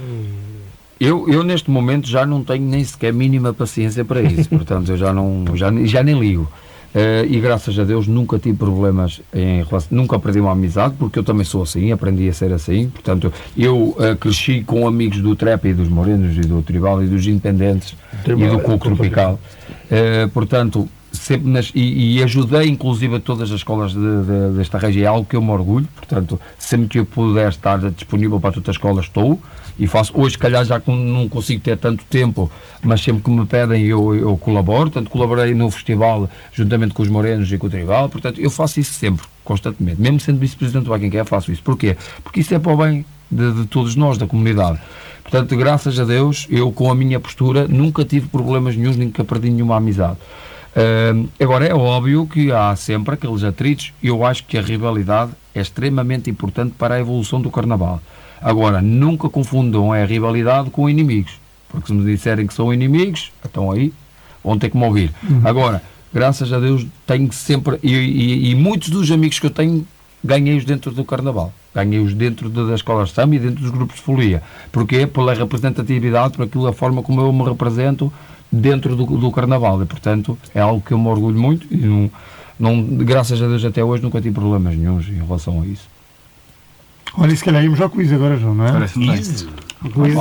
[0.99, 4.97] Eu, eu neste momento já não tenho nem sequer mínima paciência para isso, portanto eu
[4.97, 6.51] já, não, já, já nem ligo.
[6.95, 11.19] Eh, e graças a Deus nunca tive problemas em relação, nunca perdi uma amizade, porque
[11.19, 12.89] eu também sou assim, aprendi a ser assim.
[12.89, 17.07] Portanto, eu eh, cresci com amigos do Trap e dos Morenos e do Tribal e
[17.07, 19.39] dos Independentes Tribal, e do é, Coco Tropical.
[19.91, 24.79] Eh, portanto, sempre nas, e, e ajudei inclusive a todas as escolas de, de- desta
[24.79, 28.53] região, é algo que eu me orgulho, portanto, sempre que eu puder estar disponível para
[28.53, 29.41] todas as escolas, estou
[29.79, 30.11] e faço.
[30.15, 32.51] Hoje, se calhar, já não consigo ter tanto tempo,
[32.83, 37.09] mas sempre que me pedem eu, eu colaboro, portanto, colaborei no festival juntamente com os
[37.09, 41.11] Morenos e com o Tribal, portanto, eu faço isso sempre, constantemente, mesmo sendo vice-presidente do
[41.11, 41.63] Quer, faço isso.
[41.63, 41.97] Porquê?
[42.25, 44.79] Porque isso é para o bem de, de todos nós, da comunidade.
[45.23, 49.51] Portanto, graças a Deus, eu com a minha postura nunca tive problemas nenhums, nunca perdi
[49.51, 50.17] nenhuma amizade.
[51.41, 55.61] Agora, é óbvio que há sempre aqueles atritos e eu acho que a rivalidade é
[55.61, 58.01] extremamente importante para a evolução do Carnaval.
[58.43, 61.33] Agora, nunca confundam a rivalidade com inimigos,
[61.71, 63.93] porque se me disserem que são inimigos, então aí
[64.45, 65.11] vão ter que me ouvir.
[65.45, 69.87] Agora, graças a Deus, tenho sempre, e, e- e muitos dos amigos que eu tenho
[70.23, 71.53] ganhei-os dentro do Carnaval.
[71.77, 74.43] Ganhei-os dentro de- das escolas de samba e dentro dos grupos de folia.
[74.73, 75.07] Porquê?
[75.07, 78.11] Pela representatividade, por aquilo, a forma como eu me represento
[78.51, 79.83] dentro do, do Carnaval.
[79.83, 82.11] E, portanto, é algo que eu me orgulho muito e, não,
[82.59, 85.87] não, graças a Deus, até hoje nunca tive problemas nenhums em relação a isso.
[87.19, 88.73] Olha, e se calhar íamos ao quiz agora, João, não é?
[88.73, 89.21] Parece-me bem.
[89.85, 90.17] Um, quiz,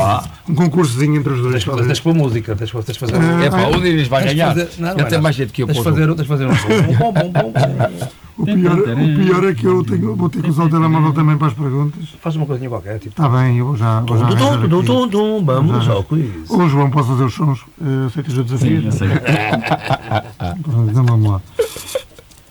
[0.49, 1.51] um concursozinho entre os dois.
[1.53, 1.87] Tens de talvez.
[1.87, 3.15] tens de pôr música, tens de tens de fazer.
[3.15, 4.47] Ah, É pá, o Dinis vai ganhar.
[4.53, 5.67] fazer- não, não Ele é tem mais jeito que eu.
[5.67, 8.07] Tens de pô, fazer, tens de fazer um bom, bom, bom, bom.
[8.37, 11.37] O pior, o pior é que eu tenho, vou ter que usar o telemóvel também
[11.37, 12.09] para as perguntas.
[12.19, 13.09] Faz uma coisinha qualquer, tipo.
[13.09, 14.01] Está bem, eu vou já.
[14.01, 14.67] Vou já tum, aqui.
[14.85, 16.49] tum, tum, Vamos ao quiz.
[16.49, 17.61] Ô João, posso fazer os sons?
[17.79, 18.85] Uh, aceitas o Sim, desafio?
[18.85, 19.07] eu sei.
[20.89, 21.41] Então vamos lá.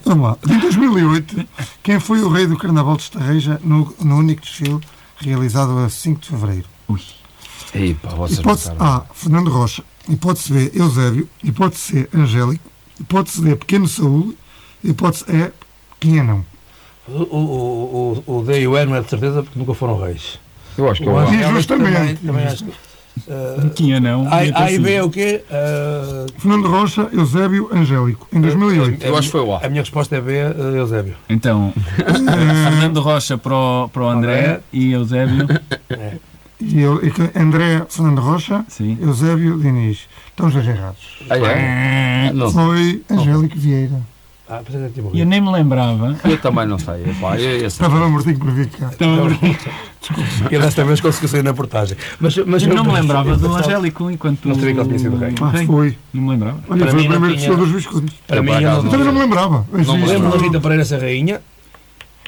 [0.06, 0.38] Vamos lá.
[0.48, 1.48] Em 2008,
[1.82, 4.80] quem foi o rei do Carnaval de Estarreja no, no único desfile
[5.18, 6.66] realizado a 5 de Fevereiro?
[6.88, 7.00] Ui.
[8.16, 8.72] Vocês Hipótese.
[8.78, 9.82] A, Fernando Rocha.
[10.08, 11.28] Hipótese B, Eusébio.
[11.42, 12.70] Hipótese C, Angélico.
[13.00, 14.34] Hipótese D, Pequeno Saúl.
[14.82, 15.52] Hipótese E,
[16.04, 16.44] Quinhanão.
[17.08, 20.00] O, o, o, o D e o E não é de certeza porque nunca foram
[20.00, 20.38] reis.
[20.76, 21.94] Eu acho que O eu Angélico Injustamente.
[21.94, 22.70] Também, também acho que.
[23.28, 24.26] Uh, Tinha não.
[24.26, 25.44] A, A e B é o quê?
[25.48, 28.26] Uh, Fernando Rocha, Eusébio, Angélico.
[28.32, 29.04] Em 2008.
[29.04, 29.60] Eu acho que foi o A.
[29.64, 31.14] A minha resposta é B, uh, Eusébio.
[31.28, 34.60] Então, Fernando Rocha para o, para o André André.
[34.72, 35.46] e Eusébio.
[36.60, 38.98] E eu, e que- André Fernando Rocha, Sim.
[39.00, 40.08] Eusébio Diniz.
[40.30, 41.18] Estão os dois errados.
[41.30, 42.32] Ah, é?
[42.32, 44.00] Não, Foi Angélico Vieira.
[44.46, 46.16] Ah, pensei que tinha E eu nem me lembrava.
[46.24, 47.02] eu também não sei.
[47.10, 47.66] Epá, eu, eu.
[47.66, 48.90] Estava lá mortinho por vir cá.
[50.50, 51.96] E desta vez conseguiu sair na portagem.
[52.20, 54.46] Mas, mas Eu não me lembrava eu do Angélico enquanto.
[54.46, 55.34] Não sabia que ele tinha sido rei.
[55.40, 55.66] Ah, Rei.
[55.66, 55.96] foi.
[56.12, 56.58] Não me lembrava.
[56.68, 58.14] Olha, Para foi mim o não primeiro tinha- desfile dos Viscondes.
[58.26, 59.66] Para Eu, mim, eu Eu também não me lembrava.
[59.72, 61.40] Mas Não me lembro da Rita Pereira ser rainha.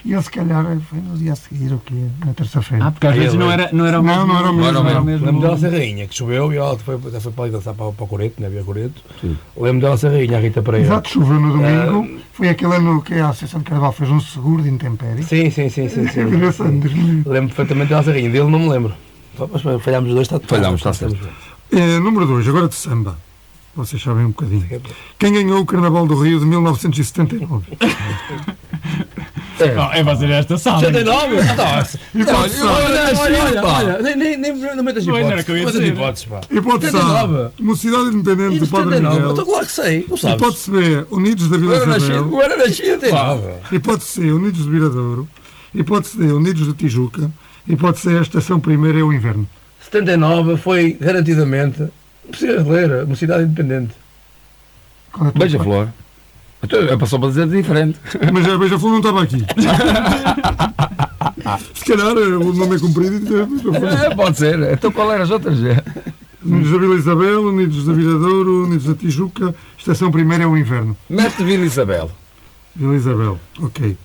[0.07, 1.95] E ele se calhar foi no dia a seguir, o quê?
[2.25, 2.85] Na terça-feira.
[2.87, 3.55] Ah, porque às vezes não é.
[3.55, 4.27] era, não era o Não, mesmo.
[4.33, 4.73] não era o mesmo.
[4.73, 5.59] Não era o Lembro dela mesmo.
[5.59, 8.35] ser rainha, que choveu e ela foi, foi para ali dançar para, para o Coreto,
[8.41, 9.03] não havia Coreto.
[9.21, 9.37] Sim.
[9.57, 10.87] Lembro dela ser rainha, a Rita Pereira.
[10.87, 12.21] Exato, choveu no domingo.
[12.33, 15.25] Foi aquele ano que a Associação de Carnaval fez um seguro de intempérie.
[15.25, 16.07] Sim, sim, sim, sim.
[16.07, 16.23] sim.
[16.29, 17.29] Foi nesse ano, 2008.
[17.29, 18.95] Lembro perfeitamente dela ser rainha, dele não me lembro.
[19.53, 21.19] Mas falhámos os dois, está Falhámos, está certo.
[21.73, 23.19] É, número 2, agora de samba.
[23.75, 24.65] Vocês sabem um bocadinho.
[25.19, 27.67] Quem ganhou o Carnaval do Rio de 1979?
[29.59, 30.81] Oh, é fazer esta sala.
[30.81, 31.37] 79?
[31.55, 31.99] Nossa!
[32.15, 32.67] Hipótese A.
[32.67, 35.45] Olha, olha, olha, nem, nem, nem, não metas Não era hipóteses.
[35.47, 35.93] que eu ia Não metas dizer.
[35.95, 36.41] hipóteses, pá.
[36.51, 37.01] Hipótese A.
[37.01, 37.51] 79.
[37.61, 39.33] Mocidade Independente do Padre 79, Miguel.
[39.33, 40.23] então claro que sei, sabes.
[40.37, 41.07] Hipótese B.
[41.11, 42.31] Unidos da Vila Isabel.
[42.33, 43.01] eu era nascido.
[43.01, 43.49] 79.
[43.73, 44.33] Hipótese C.
[44.33, 45.29] Unidos de Viradouro.
[45.75, 46.25] Hipótese D.
[46.33, 47.31] Unidos de Tijuca.
[47.67, 48.19] Hipótese E.
[48.19, 49.49] A estação primeira é o inverno.
[49.91, 51.81] 79 foi garantidamente.
[51.81, 51.91] Não
[52.31, 53.93] precisa ler, uma cidade independente.
[55.35, 55.89] É Beija-flor.
[56.63, 57.99] Então, É passou para dizer diferente.
[58.33, 59.45] Mas a Beija-Flor não estava aqui.
[61.75, 64.07] Se calhar eh, o nome é comprido e.
[64.07, 64.59] É, pode ser.
[64.73, 65.59] Então qual era as outras?
[66.45, 69.55] Unidos da Vila Isabel, Unidos da Viradouro, Unidos da Tijuca.
[69.79, 70.97] Estação primeira é o inverno.
[71.09, 72.11] Mete Vila Isabel.
[72.75, 73.97] Vila Isabel, ok.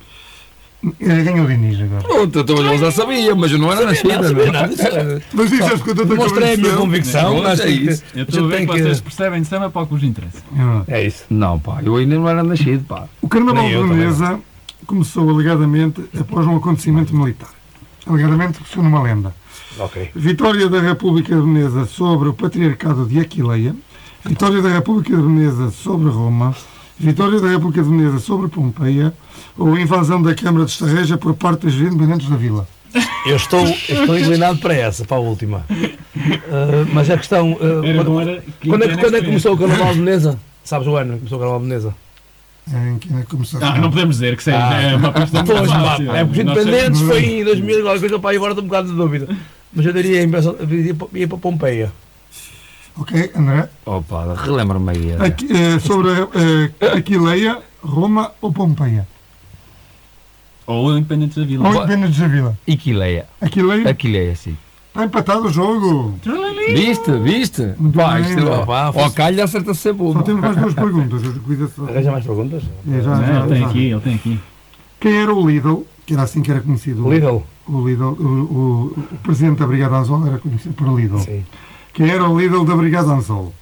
[0.99, 2.01] Eh, Ganhou o Diniz agora.
[2.01, 4.07] Pronto, então eu já sabia, mas eu não era nascido.
[4.15, 4.87] Não sabia nada disso.
[4.87, 7.45] é- Mas disseste com tanta Mostrei a minha convicção.
[7.45, 8.03] acho é que- isso.
[8.15, 10.39] Eu estou a ver que que- vocês percebem de samba para o que vos interessa.
[10.87, 11.01] É.
[11.01, 11.23] É isso.
[11.29, 13.05] Não, pá, eu ainda não era nascido, pá.
[13.21, 14.39] O Carnaval de eu Veneza
[14.87, 17.49] começou alegadamente após um acontecimento militar.
[18.07, 19.35] Alegadamente segundo uma lenda.
[19.77, 20.09] Ok.
[20.15, 23.75] Vitória da República de Veneza sobre o Patriarcado de Aquileia.
[24.25, 26.55] Vitória da República de Veneza sobre Roma.
[27.01, 29.13] Vitória da República de Veneza sobre Pompeia.
[29.57, 32.67] Ou invasão da Câmara de Estarreja por parte dos independentes da vila.
[33.25, 35.65] Eu estou, eu estou inclinado para essa, para a última.
[35.69, 37.57] Ah, mas a questão.
[37.59, 39.69] ah, Era quando, era quando é, que- quando é que começou o canal?
[39.71, 40.39] Carnaval de Veneza?
[40.63, 41.95] Sabes o ano que começou o Carnaval de Veneza?
[42.73, 45.71] É, Em que ainda começou Ah, não podemos dizer que seja é uma questão Pois,
[45.71, 46.15] fácil.
[46.15, 48.95] é porque independentes foi em 2000 e qualquer coisa, pá, agora estou um bocado de
[48.95, 49.27] dúvida.
[49.73, 51.91] Mas eu diria, em- eu iria para- ia para Pompeia.
[52.97, 53.69] Ok, André.
[53.85, 55.11] Opa, relembra-me aí.
[55.11, 55.25] é.
[55.25, 59.07] Aqui, eh, sobre eh, Aquileia, Roma ou Pompeia?
[60.67, 61.67] Ou Independentes da Vila.
[61.67, 62.57] Ou independentes da vila?
[62.71, 63.25] Aquileia.
[63.41, 63.89] Aquileia?
[63.89, 64.55] Aquileia, sim.
[64.89, 66.15] Está empatado o jogo.
[66.73, 67.73] Viste, viste?
[67.77, 71.21] Muito Pá, bem, isto, ó, pá, ó, calha acerta sempre Só temos mais duas perguntas.
[71.89, 72.63] Arranja mais perguntas?
[72.91, 73.67] É, já, Não, já, ele tem já.
[73.67, 74.39] aqui, ele tem aqui.
[74.99, 77.09] Quem era o Lidl, que era assim que era conhecido?
[77.09, 77.41] Lidl?
[77.67, 81.19] O Lidl, o, o- o presidente da Brigada Anzol era conhecido por Lidl.
[81.19, 81.43] Sim.
[81.93, 83.53] Quem era o Lidl da Brigada Anzol?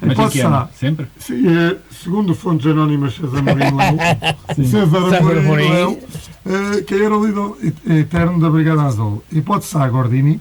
[0.00, 0.68] Mas em que ano?
[0.78, 1.06] Sempre?
[1.18, 5.72] se- eh, segundo fontes anónimas César Mourinho Leão, César Mourinho.
[5.72, 5.98] Leão,
[6.46, 9.22] eh, quem era o Lidl et- eterno da Brigada Anzol?
[9.32, 10.40] Hipótese A, Gordini.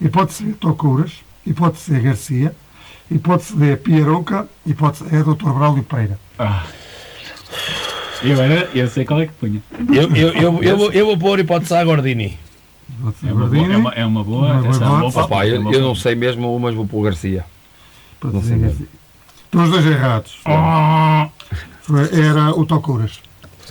[0.00, 1.12] Hipótese B, Tocouras.
[1.46, 2.54] Hipótese C, Garcia.
[3.10, 4.48] Hipótese D, Pieroca.
[4.66, 5.50] Hipótese E, Dr.
[5.52, 6.18] Braulio Pereira.
[6.38, 6.64] Ah.
[8.22, 9.62] Eu era, eu sei qual é que punha.
[9.92, 12.38] Eu, eu, eu, eu, vou, eu vou pôr hipótese a Gordini.
[13.22, 15.08] É uma boa, é uma, é uma boa, Uma boa essa é uma boa.
[15.10, 17.44] Opa, palpite, é eu, eu boa não sei mesmo, mas vou para o Garcia.
[18.20, 18.56] Pode Não sei.
[18.56, 20.36] Estão os dois errados.
[21.82, 23.20] Foi- Era o Tocouras.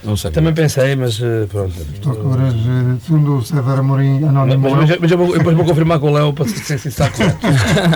[0.05, 0.31] Não sei.
[0.31, 1.73] Também pensei, mas eh, pronto.
[2.01, 4.69] Procuras, eh, segundo o César Amorim, Mas, anónimo.
[4.75, 7.37] mas, mas eu vou, depois vou confirmar com o Léo para se se está correto.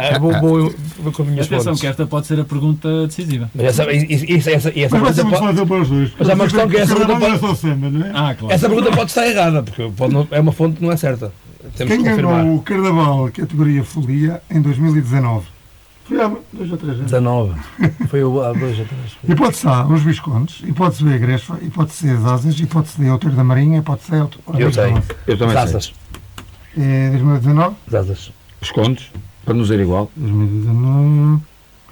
[0.01, 1.81] Eh, vou, vou, vou com as minhas Atenção, fontes.
[1.81, 3.49] que esta pode ser a pergunta decisiva.
[3.53, 6.11] Mas essa, e- essa, essa, Mas pergunta pode, para os dois.
[6.17, 8.11] Mas há uma questão que essa pergunta não é samba, não é?
[8.13, 8.53] Ah, claro.
[8.53, 11.31] essa pergunta pode estar errada, porque pode não- é uma fonte que não é certa.
[11.75, 15.45] Temos Quem ganhou o Carnaval categoria Folia em 2019?
[16.07, 17.11] Foi há dois ou três anos.
[17.11, 17.59] 19.
[18.07, 19.17] Foi o há dois ou três.
[19.27, 20.61] Hipótese A, os Viscondes.
[20.63, 21.57] Hipótese B, Gresfa.
[21.61, 22.59] Hipótese C, as Asas.
[22.59, 23.79] Hipótese D, Outeiro da Marinha.
[23.79, 24.93] Hipótese C, Outeiro Eu sei.
[25.27, 25.65] Eu também sei.
[25.65, 25.93] Zazas.
[26.77, 27.75] É 2019?
[27.91, 28.31] Zazas.
[28.61, 29.11] Os contos,
[29.43, 30.09] para nos dizer igual.
[30.15, 31.41] 2019.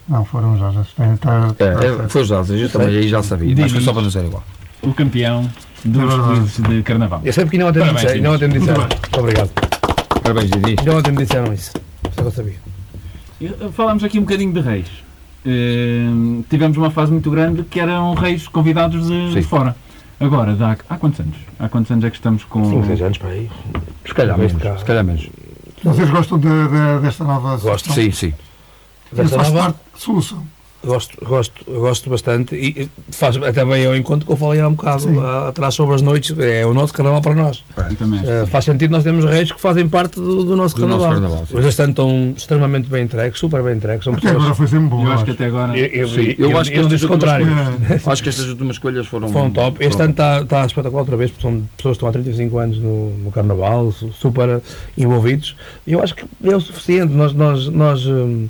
[0.07, 0.72] Não, foram já.
[0.72, 2.09] já está, está, está É, é, certo.
[2.09, 3.55] foi os dados, eu também aí já sabia.
[3.57, 4.43] Mas foi só para nos dizer igual.
[4.84, 5.49] O campeão
[5.84, 7.22] É dos quizzes de carnaval.
[7.24, 8.22] Eu sei porque não ontem me disseram.
[8.22, 8.80] Não ontem me disseram.
[8.82, 9.49] Muito Muito obrigado.
[10.22, 10.76] Parabéns, Didi.
[10.86, 11.72] Não ontem me disseram isso.
[12.13, 12.74] Só que eu sabia.
[13.74, 14.88] Falámos aqui um bocadinho de reis.
[15.46, 16.08] Eh,
[16.50, 19.76] tivemos uma fase muito grande que eram reis convidados de, de fora.
[20.20, 21.36] Agora, dá, há quantos anos?
[21.60, 22.64] Há quantos anos é que estamos com.
[22.70, 23.50] 5, 6 anos para aí.
[24.06, 24.54] Se calhar menos.
[24.62, 24.78] cá.
[24.78, 25.30] Se calhar menos.
[25.84, 27.92] Vocês gostam de- de- desta nova Gosto.
[27.92, 28.34] Sim, sim.
[29.12, 29.66] Desta Faz nova?
[29.66, 30.44] parte de solução.
[30.86, 34.74] Gosto, gosto, gosto bastante e faz até bem ao encontro que eu falei há um
[34.74, 35.16] bocado Sim.
[35.48, 37.64] atrás sobre as noites, é o nosso carnaval para nós.
[37.78, 41.08] Eh, faz sentido nós temos reis que fazem parte do, do nosso Do carnaval.
[41.10, 41.48] nosso carnaval.
[41.52, 44.04] Os restantes estão extremamente bem entregues, super bem entregues.
[44.04, 44.58] São Até agora pessoas.
[44.58, 45.06] foi sempre bom.
[45.06, 45.78] Eu acho que até agora.
[45.78, 47.48] Eu, eu, Sim, eu, eu acho que eu estas disse o últimas contrário.
[47.90, 48.12] É.
[48.12, 49.30] Acho que estas últimas escolhas foram.
[49.30, 49.84] Foram top.
[49.84, 52.78] Este ano está, está espetacular outra vez, porque são pessoas que estão há 35 anos
[52.78, 54.62] no, no Carnaval, su- super
[54.98, 55.56] envolvidos.
[55.88, 57.12] Eu acho que é o suficiente.
[57.14, 58.48] Nós, nós, nós, hum,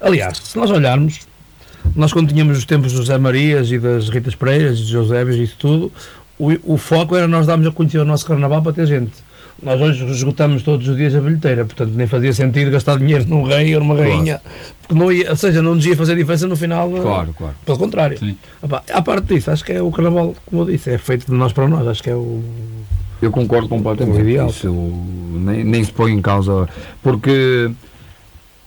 [0.00, 1.20] aliás, se nós olharmos,
[1.94, 5.36] nós quando tínhamos os tempos dos Zé Marias e das Ritas Pereiras e dos Eusébios
[5.36, 5.92] e isso tudo,
[6.38, 9.12] o, o foco era nós darmos a conhecer o nosso Carnaval para ter gente.
[9.62, 13.42] Nós hoje esgotamos todos os dias a bilheteira, portanto nem fazia sentido gastar dinheiro num
[13.42, 14.38] rei ou numa rainha,
[14.82, 16.90] porque não ia, ou seja, não nos ia fazer diferença no final.
[16.90, 17.54] Claro, claro.
[17.64, 18.18] Pelo contrário.
[18.18, 18.36] Sim.
[18.92, 21.54] À parte disso, acho que é o carnaval, como eu disse, é feito de nós
[21.54, 21.88] para nós.
[21.88, 22.42] Acho que é o.
[23.22, 24.18] Eu concordo completamente.
[24.18, 24.48] É o ideal.
[24.50, 24.70] Isso
[25.32, 26.68] nem, nem se põe em causa.
[27.02, 27.70] Porque.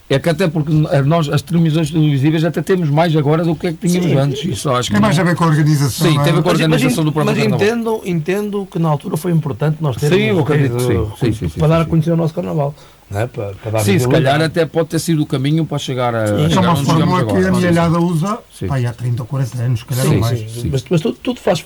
[0.10, 0.72] É que até porque
[1.06, 4.18] nós, as televisões televisivas, até temos mais agora do que é que tínhamos Sim.
[4.18, 4.44] antes.
[4.44, 4.94] Isso acho que.
[4.96, 6.08] Tem mais a ver com a organização.
[6.08, 6.24] Sim, não é?
[6.24, 9.18] tem a ver com a Mas, organização do próprio mas entendo, entendo que na altura
[9.18, 10.94] foi importante nós termos Sim, eu acredito que sim.
[10.98, 11.90] eh, Sim, sim, sim, para dar sim, a sim.
[11.92, 12.74] conhecer o nosso carnaval.
[13.10, 13.28] Não é?
[13.28, 16.24] para, para dar Sim, se calhar até pode ter sido o caminho para chegar a.
[16.24, 17.58] É chegar uma onde chegamos fórmula que a agora.
[17.58, 18.68] Amealhada usa Sim.
[18.68, 20.40] pá, há 30 ou 40 anos, se calhar Sim, ou mais.
[20.40, 20.70] Sim, sim.
[20.72, 21.66] Mas, mas tudo, tudo faz,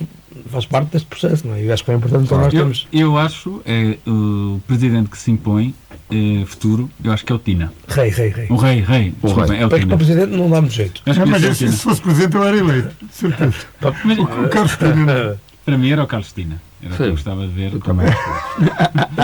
[0.50, 1.64] faz parte deste processo, não é?
[1.66, 2.88] E acho que é importante para nós Eu, termos.
[2.94, 5.76] eu acho, é o presidente que se impõe,
[6.10, 7.74] é, futuro, eu acho que é o Tina.
[7.89, 8.48] Rei, rei, rei.
[8.50, 9.89] O rei, rei, desculpem, é o Para, Tina.
[9.89, 11.02] para presidente não dá muito jeito.
[11.06, 13.56] É, mas eu, o se fosse presidente eu era eleito, certeza.
[14.06, 16.62] Mas, O Carlos Tina, para mim era o Carlos Tina.
[16.84, 17.73] Era o que eu gostava de ver.
[17.73, 18.07] Eu também.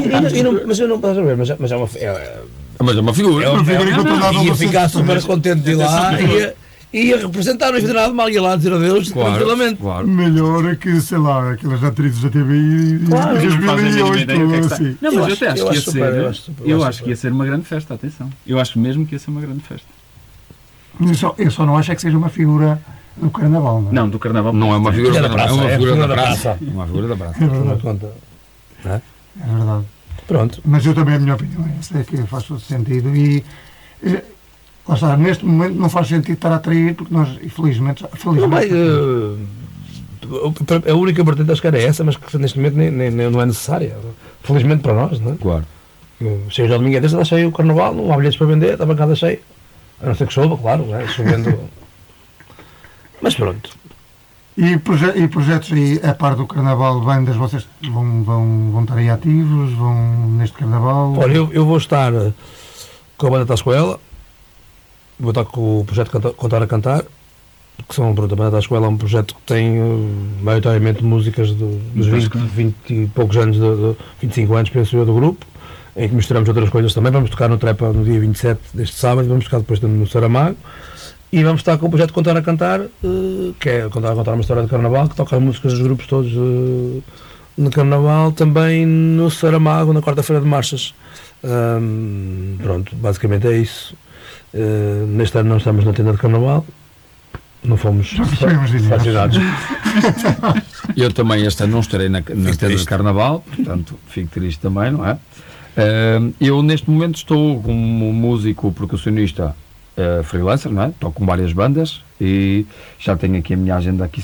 [0.01, 1.75] E, e não- e não- mas eu não estás a ver, mas, é- mas é
[1.75, 1.89] uma.
[1.95, 2.39] É,
[2.81, 3.45] Mas é uma figura.
[3.45, 6.55] é, uma figura incontornável ia ficar super contente de ir lá e ia,
[6.93, 9.81] ia representar, não nada de mal, ia lá dizer adeus Claro, tranquilamente.
[9.81, 10.07] claro.
[10.07, 13.37] melhor que, sei lá, aquelas atrizes da TVI Claro.
[13.39, 14.75] de Não fazem a mínima ideia do que é que 2008, está.
[14.75, 14.97] assim.
[15.01, 15.99] Não, mas eu acho- até acho eu que ia ser.
[15.99, 18.29] eu acho super, eu Eu acho acho que ia ser uma grande festa, atenção.
[18.47, 19.87] Eu acho mesmo que ia ser uma grande festa.
[21.01, 22.79] Eu só, eu só não acho é que seja uma figura
[23.17, 23.93] do carnaval, não é?
[23.93, 24.53] Não, do carnaval.
[24.53, 26.57] Não é uma figura É da praça, é uma é figura da da praça.
[26.61, 27.43] Uma figura da praça.
[27.43, 28.11] É verdade, conta.
[28.85, 29.01] é
[29.55, 29.85] verdade.
[30.27, 30.61] Pronto.
[30.65, 33.43] Mas eu também, a minha opinião é essa, é que faz todo sentido e,
[34.05, 34.23] eh,
[34.87, 38.47] lá está, neste momento não faz sentido estar a atrair, porque nós, infelizmente, já- Não
[38.49, 39.49] vai, felizmente,
[40.85, 43.29] eh, a única vertente acho que era essa, mas que neste momento nem, nem- nem-
[43.31, 43.97] não é necessária.
[44.43, 45.35] Felizmente para nós, não é?
[45.35, 45.65] Claro.
[46.49, 48.83] Chega ao domingo é desse, está cheio o carnaval, não há bilhetes para vender, está
[48.83, 49.39] a bancada cheia.
[50.01, 51.07] A não ser que chova, claro, é?
[51.07, 51.57] chovendo.
[53.21, 53.69] Mas pronto.
[54.57, 58.95] E, proje- e projetos aí, a par do carnaval, bandas, vocês vão, vão, vão estar
[58.97, 61.13] aí ativos, vão neste carnaval?
[61.17, 62.33] Olha, eu, eu vou estar eh,
[63.17, 63.99] com a banda Tascoela,
[65.19, 67.03] vou estar com o projeto Canta- Contar a Cantar,
[67.87, 71.79] que são, pronto, a banda Tascoela é um projeto que tem eh, maioritariamente músicas do-
[71.95, 75.45] dos 20, 20 e poucos anos, do, do, 25 anos, penso eu, do grupo,
[75.95, 77.13] em que misturamos outras coisas também.
[77.13, 80.57] Vamos tocar no Trepa no dia 27 deste sábado, vamos tocar depois no Saramago.
[81.31, 84.41] E vamos estar com o projeto Contar a Cantar, eh, que é contar, contar uma
[84.41, 87.01] história de carnaval, que toca as músicas dos grupos todos eh,
[87.57, 90.93] no carnaval, também no Saramago, na quarta-feira de marchas.
[92.61, 93.95] Pronto, basicamente é isso.
[94.53, 96.65] Eh, neste ano não estamos na tenda de carnaval,
[97.63, 98.11] não fomos
[98.89, 99.37] fascinados.
[100.97, 104.91] Eu também este ano não estarei na, na tenda de carnaval, portanto fico triste também,
[104.91, 105.17] não é?
[105.77, 109.55] Eh, eu neste momento estou como músico percussionista
[109.99, 110.91] eh, freelancer, não é?
[110.99, 112.65] Toco com várias bandas e
[112.97, 114.23] já tenho aqui a minha agenda aqui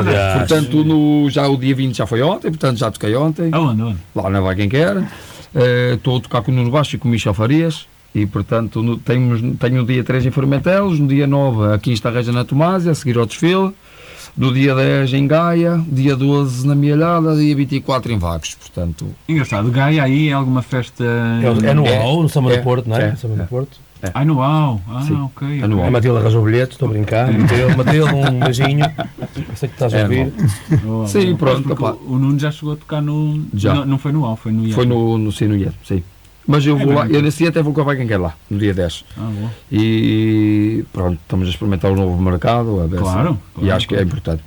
[0.00, 0.38] onde é?
[0.38, 3.50] Portanto, no, já o dia 20 já foi ontem, portanto já toquei ontem.
[3.52, 3.98] Aonde, aonde?
[4.14, 4.96] lá na Vai Quem Quer.
[5.54, 7.86] Eh, Estou a tocar com o Nuno Baixo e com o Michel Farias.
[8.14, 11.94] E, portanto, no, tenho, tenho o dia 3 em Formentelos, no dia 9 aqui em
[11.94, 13.72] Estarreja na Tomásia, a seguir ao desfile.
[14.36, 18.54] do dia 10 em Gaia, dia 12 na Mielhada, dia 24 em Vagos.
[18.54, 21.02] Portanto, Engraçado, Gaia aí é alguma festa.
[21.04, 23.02] É, é no É, no Samba é, do Porto, não é?
[23.02, 23.36] é, No Samba é.
[23.38, 23.78] do Porto.
[24.24, 24.80] No UAU.
[24.88, 25.62] Ah, Sim, ok.
[25.62, 25.90] é no A.
[25.90, 27.30] Matilde arranjou bilhetes, estou a brincar.
[27.32, 28.84] Matilde, Matilde, um beijinho.
[29.48, 30.32] Eu sei que estás a É, ouvir.
[31.06, 31.72] Sim, pronto.
[32.08, 33.44] O, o Nuno já chegou a tocar no.
[33.54, 33.74] Já.
[33.74, 34.74] Não, não foi no UAU, foi no IES.
[34.74, 36.02] Foi no, no Sim, no IED, sim.
[36.44, 38.58] Mas eu É vou lá, eu nesse dia até vou com a Quer lá, no
[38.58, 39.04] dia 10.
[39.16, 39.50] Ah, boa.
[39.70, 42.80] E pronto, estamos a experimentar o novo mercado.
[42.80, 44.42] A ver Claro, E claro, acho que é importante.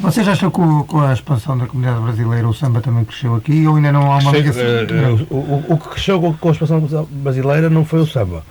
[0.00, 3.66] Vocês acham que o- com a expansão da comunidade brasileira o samba também cresceu aqui
[3.66, 4.60] ou ainda não há uma ligação?
[4.62, 8.06] eh, eh, o, o- o que cresceu com, com a expansão brasileira não foi o
[8.06, 8.42] samba.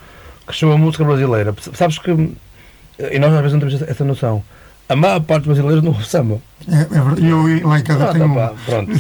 [0.54, 1.56] Cresceu a música brasileira.
[1.74, 2.12] Sabes que.
[2.12, 4.44] E nós às vezes não temos essa, noção.
[4.88, 6.38] A maior parte dos brasileiros não ouve samba.
[6.68, 7.32] É, é.
[7.32, 8.36] Eu lá em casa Ah, tenho tá, um.
[8.36, 8.92] pá, pronto.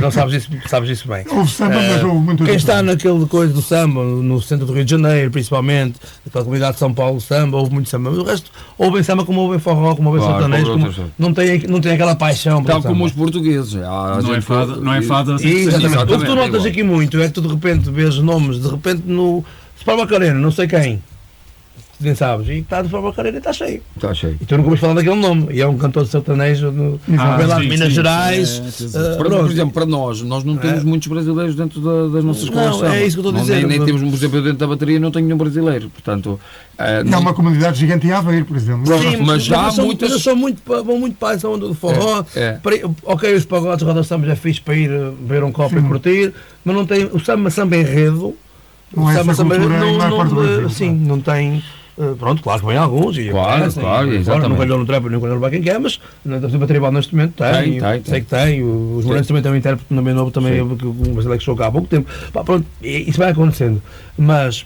[0.00, 1.24] Não sabes isso, sabes isso bem.
[1.28, 4.72] Houve samba, mas Eh, houve muito Quem está naquele coisa do samba, no centro do
[4.72, 8.10] Rio de Janeiro, principalmente, naquela comunidade de São Paulo, samba, houve muito samba.
[8.10, 11.58] Mas o resto, ouvem samba como ouvem forró, como ouvem Claro, sertanejo, como não, tem,
[11.68, 13.76] não tem aquela paixão Tal como os portugueses.
[13.82, 15.48] Há Não é fada, não é fada assim.
[15.48, 15.84] Exatamente.
[15.92, 18.68] Exatamente, O que tu notas aqui muito é que tu de repente vês nomes, de
[18.68, 19.44] repente no
[19.82, 21.02] Spar Macarena, não sei quem,
[22.00, 23.80] nem sabes, e está no Spar Macarena e está cheio.
[23.96, 24.36] Está cheio.
[24.40, 27.36] E tu nunca ouves falar daquele nome, e é um cantor de sertanejo no, Ah,
[27.46, 28.60] lá de sim, Minas sim, Gerais.
[28.64, 28.98] é, sim, sim.
[28.98, 30.84] ah, Para, por exemplo, para nós, nós não temos É.
[30.84, 32.96] muitos brasileiros dentro da- das nossas Não, samba.
[32.96, 33.54] é isso que eu estou a Não, dizer.
[33.66, 35.90] Nem, nem temos, por exemplo, eu dentro da bateria não tenho nenhum brasileiro.
[35.90, 36.40] Portanto,
[36.78, 38.86] eh, E há uma comunidade gigante em Aveiro, por exemplo.
[38.98, 41.74] Sim, mas já há são, muitas- mas são muito, vão muito para essa onda do
[41.74, 42.24] forró.
[42.34, 42.60] É, é.
[43.04, 44.88] Ok, os pagodes, rodas de samba já fiz para ir
[45.20, 46.32] beber um copo e curtir,
[46.64, 47.04] mas não tem.
[47.12, 48.34] O samba, samba enredo.
[48.94, 51.62] Não o é samba, cultura em não, maior não, parte do Brasil, sim, não tem.
[51.98, 54.48] eh, Pronto, claro que vem alguns e Claro, aparecem, claro, e exatamente.
[54.50, 57.34] Não calhou no trap, não calhou no Back Game, mas na da Tribal neste momento
[57.34, 58.22] tem, Tem, tem, sei tem.
[58.22, 58.62] que tem.
[58.62, 61.56] o- Os Morenos também têm um intérprete também novo, também, que um brasileiro que chegou
[61.56, 62.08] cá há pouco tempo.
[62.32, 63.82] Pá, pronto, isso vai acontecendo.
[64.16, 64.64] Mas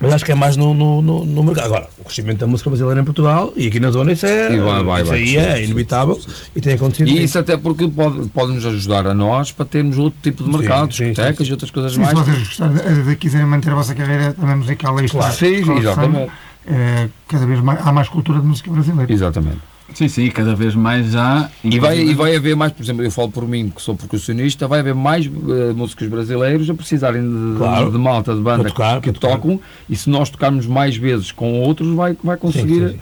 [0.00, 1.66] mas acho que é mais no, no, no, no mercado.
[1.66, 4.58] Agora, o crescimento da música brasileira em Portugal e aqui na zona isso é, E
[4.60, 5.18] vai, vai, isso vai.
[5.20, 6.20] aí é inevitável
[6.54, 7.08] e tem acontecido.
[7.08, 10.50] E isso até porque pode, pode nos ajudar a nós para termos outro tipo de
[10.50, 12.18] Sim, mercado, sim, discotecas e outras coisas Sim, mais.
[12.18, 15.18] se vocês gostarem de, de quiserem manter a vossa carreira também musical aí está.
[15.18, 15.34] Claro.
[15.34, 16.32] Sim, Escola de exatamente.
[16.66, 19.12] Eh, cada vez mais, há mais cultura de música brasileira.
[19.12, 19.58] Exatamente.
[19.92, 21.50] Sim, sim, cada vez mais já.
[21.62, 24.66] E vai, e vai haver mais, por exemplo, eu falo por mim, que sou percussionista,
[24.66, 27.92] vai haver mais eh, músicos brasileiros a precisarem de, Claro.
[27.92, 31.94] de malta, de banda tocar, que, tocam, e se nós tocarmos mais vezes com outros,
[31.94, 32.98] vai, vai conseguir, sim, sim.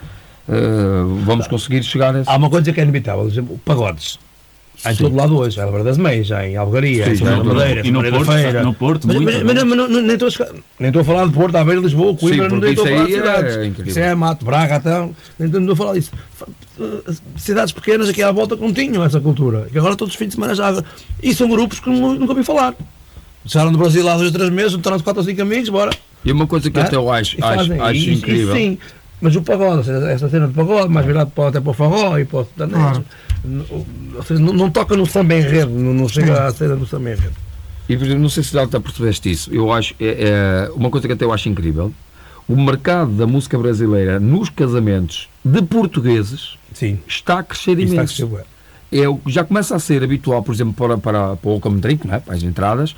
[0.49, 2.29] eh, vamos conseguir chegar a esse.
[2.29, 4.19] Há uma coisa que é inevitável, por exemplo, pagodes.
[4.85, 7.87] Há em todo lado hoje, há Alvar das Meias, há em Algaria, Sim, em Madeira,
[7.87, 8.63] e no Porto, Feira.
[8.65, 11.05] no Porto, mas, muito, mas, mas, mas não- não- nem, estou a, nem estou a
[11.05, 13.57] falar de Porto, Aveiro, Lisboa, Coimbra, Sim, nem porque estou a falar de é cidades.
[13.67, 13.87] incrível.
[13.91, 16.11] Isso é Mato, Braga, então, nem estou a falar disso.
[16.81, 20.19] Eh, Cidades pequenas aqui à volta que não tinham essa cultura, que agora todos os
[20.19, 20.83] fins de semana já.
[21.23, 22.75] E são grupos que nu- nunca ouvi falar.
[23.45, 25.91] Deixaram do Brasil há dois ou três meses, juntaram-se quatro ou cinco amigos, bora.
[26.25, 26.87] E uma coisa que Né?
[26.87, 28.55] até eu acho, E acho, acho E- e- incrível.
[28.55, 28.79] sim,
[29.21, 32.25] mas o pagode, essa cena de pagode, mais virado para, até para o forró e
[32.25, 33.05] para o sertanejo.
[34.17, 37.11] Ou seja, não, não toca no samba enredo, não, não chega à cena do samba
[37.13, 37.35] enredo.
[37.89, 39.53] E por exemplo, não sei se já até percebeste isso.
[39.53, 41.93] Eu acho, é, é uma coisa que até eu acho incrível.
[42.49, 48.03] O mercado da música brasileira nos casamentos de portugueses Sim, está a crescer isso está
[48.03, 48.29] a imenso.
[48.29, 48.47] crescer,
[48.93, 52.15] é, já começa a ser habitual, por exemplo, para, para, para o Welcome Drink, não
[52.15, 52.21] é?
[52.21, 52.95] para as entradas,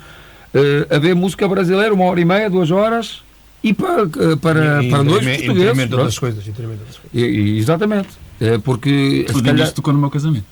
[0.53, 3.21] eh, haver música brasileira, uma hora e meia, duas horas,
[3.63, 5.87] e para, eh, para, E- para e dois em portugueses.
[5.89, 6.43] de outras coisas.
[7.13, 8.09] E- e- exatamente.
[8.39, 10.45] É porque, se calhar, tocou no meu casamento.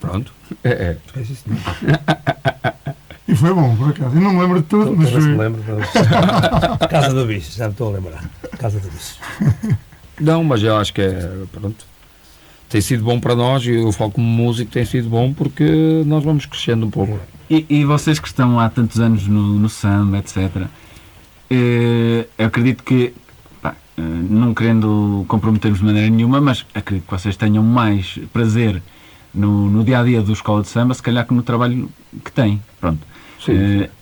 [0.00, 0.32] pronto,
[0.64, 0.96] é, é.
[1.06, 1.56] Esquece isso, não.
[3.28, 4.14] E foi bom, por acaso.
[4.16, 5.44] Eu não me lembro de tudo, mas Talvez me foi.
[5.48, 8.30] lembro, mas- Casa do Bicho, já me estou a lembrar.
[8.58, 9.16] Casa do Bicho.
[10.20, 11.86] Não, mas eu acho que é, pronto,
[12.68, 16.22] tem sido bom para nós, e eu falo como músico, tem sido bom porque nós
[16.24, 17.18] vamos crescendo um pouco.
[17.48, 20.66] E, e vocês que estão há tantos anos no, no samba, etc.,
[21.50, 23.14] eh, eu acredito que,
[23.96, 28.82] não querendo comprometer-vos de maneira nenhuma, mas acredito que vocês tenham mais prazer
[29.34, 31.90] no, no dia a dia do Escola de Samba, se calhar que no trabalho
[32.24, 32.62] que têm.
[32.80, 33.00] Pronto.
[33.44, 33.52] Sim.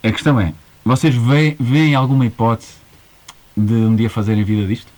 [0.02, 0.52] Eh, a questão é:
[0.84, 2.74] vocês veem, veem alguma hipótese
[3.56, 4.90] de um dia fazerem vida disto?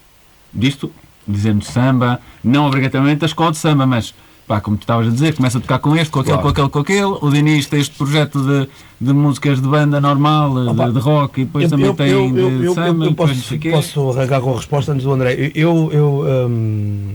[0.52, 0.92] Disto?
[1.26, 4.14] Dizendo samba, não obrigatoriamente a escola de samba, mas
[4.46, 6.42] pá, como tu estavas a dizer, começa a tocar com este, com aquele, Claro.
[6.42, 7.18] com aquele, com aquele.
[7.26, 8.68] O Dinis tem este projeto de,
[9.00, 12.08] de músicas de banda normal, Opa, de, de rock, e depois Eu- também eu- tem
[12.08, 15.52] eu- de eu- samba, eu posso, posso arrancar com a resposta antes do André.
[15.54, 17.10] Eu, eu, hum,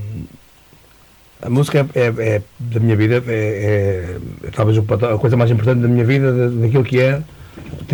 [1.41, 5.81] a música é, é- é da minha vida, é, é talvez a coisa mais importante
[5.81, 7.21] da minha vida, da- daquilo que é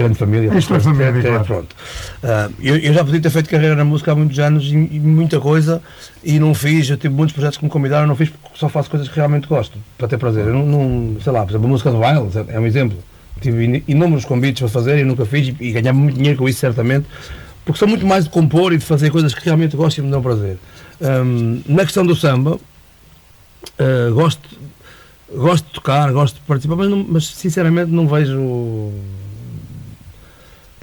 [0.10, 0.58] de família.
[0.58, 1.46] Isto é família, ter- ter- claro.
[1.46, 1.76] pronto.
[2.24, 5.00] Ah, eu, eu já podia ter feito carreira na música há muitos anos e, e
[5.00, 5.82] muita coisa
[6.24, 6.90] e não fiz.
[6.90, 9.48] Eu tive muitos projetos que me convidaram, não fiz porque só faço coisas que realmente
[9.48, 10.48] gosto, para ter prazer.
[10.48, 12.98] Eu não, não- sei lá, por exemplo, a música do Wild é um exemplo.
[13.42, 16.48] Tive in- inúmeros convites para fazer e nunca fiz e, e ganhava muito dinheiro com
[16.50, 17.06] isso, certamente,
[17.66, 20.10] porque sou muito mais de compor e de fazer coisas que realmente gosto e me
[20.12, 20.58] dão prazer.
[21.02, 22.60] Hum, na questão do samba,
[23.80, 24.42] Uh, gosto,
[25.34, 28.92] gosto de tocar, gosto de participar, mas, não- mas sinceramente não vejo.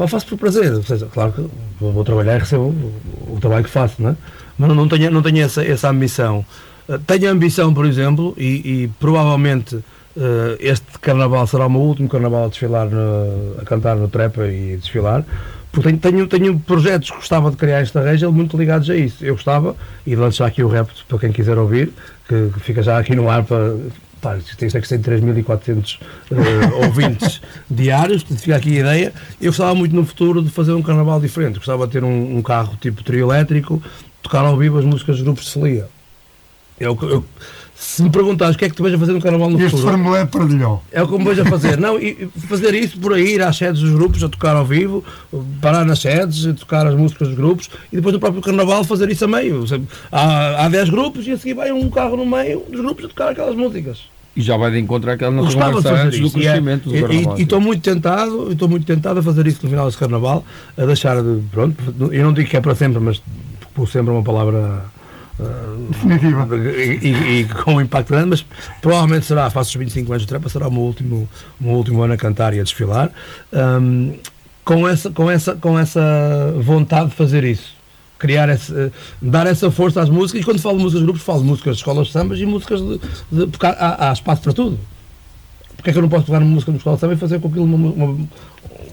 [0.01, 1.47] Pá, faço por prazer, seja, claro que
[1.79, 2.69] vou, trabalhar e recebo
[3.29, 4.17] o, o trabalho que faço, não é?
[4.57, 6.43] mas não, tenho, não tenho essa, essa ambição.
[6.89, 9.85] Uh, tenho a ambição, por exemplo, e, e provavelmente uh,
[10.59, 14.79] este carnaval será o meu último carnaval a desfilar, no- a cantar no Trepa e
[14.79, 15.23] desfilar,
[15.71, 19.23] porque tenho, tenho, tenho projetos que gostava de criar esta região muito ligados a isso.
[19.23, 19.77] Eu gostava,
[20.07, 21.93] e lanço aqui o repto para quem quiser ouvir,
[22.27, 23.77] que, que fica já aqui no ar para.
[24.21, 25.99] Pá, é que tem 3.400
[26.31, 26.37] eh,
[26.85, 27.41] ouvintes
[27.71, 29.13] diários, fica aqui a ideia.
[29.41, 31.57] Eu gostava muito no futuro de fazer um carnaval diferente.
[31.57, 33.83] Gostava de ter um, um carro tipo trio elétrico,
[34.23, 35.89] tocar ao vivo as músicas dos grupos de folia.
[36.79, 37.25] Eu, eu,
[37.83, 39.71] se me perguntares o que é que tu vais a fazer no carnaval no Este
[39.71, 40.81] futuro, Fórmula é paradilhão.
[40.93, 41.79] é o que me vejo a fazer.
[41.79, 41.97] Não,
[42.47, 45.03] fazer isso por aí, ir às sedes dos grupos, a tocar ao vivo,
[45.63, 49.11] parar nas sedes, a tocar as músicas dos grupos e depois no próprio carnaval fazer
[49.11, 49.65] isso a meio.
[50.13, 53.09] Há, há 10 grupos e a seguir vai um carro no meio dos grupos a
[53.09, 54.01] tocar aquelas músicas.
[54.37, 56.39] E já vai de encontrar aquela nossa conversa antes do.
[56.39, 57.39] E é- crescimento do carnaval.
[57.39, 60.45] E estou muito tentado, estou muito tentado a fazer isso no final desse carnaval,
[60.77, 61.41] a deixar de.
[61.51, 61.77] Pronto,
[62.13, 63.21] eu não digo que é para sempre, mas
[63.75, 64.85] por sempre é uma palavra.
[65.91, 66.47] Definitiva.
[66.57, 68.47] e, e- e com um impacto grande, mas
[68.81, 71.29] provavelmente será, faço os 25 anos de trepa, será o meu último,
[71.61, 73.11] o meu último ano a cantar e a desfilar,
[73.53, 74.13] Ahm,
[74.65, 76.01] com, essa, com, essa, com essa
[76.61, 77.75] vontade de fazer isso.
[78.19, 81.23] Criar esse, eh, dar essa força às músicas, e quando falo de músicas de grupos,
[81.23, 83.01] falo de músicas de escolas de sambas e músicas de.
[83.33, 84.79] de porque há, há- espaço para tudo.
[85.75, 87.49] Porque é que eu não posso pegar uma música de escola samba e fazer com
[87.49, 88.29] aquilo uma, uma,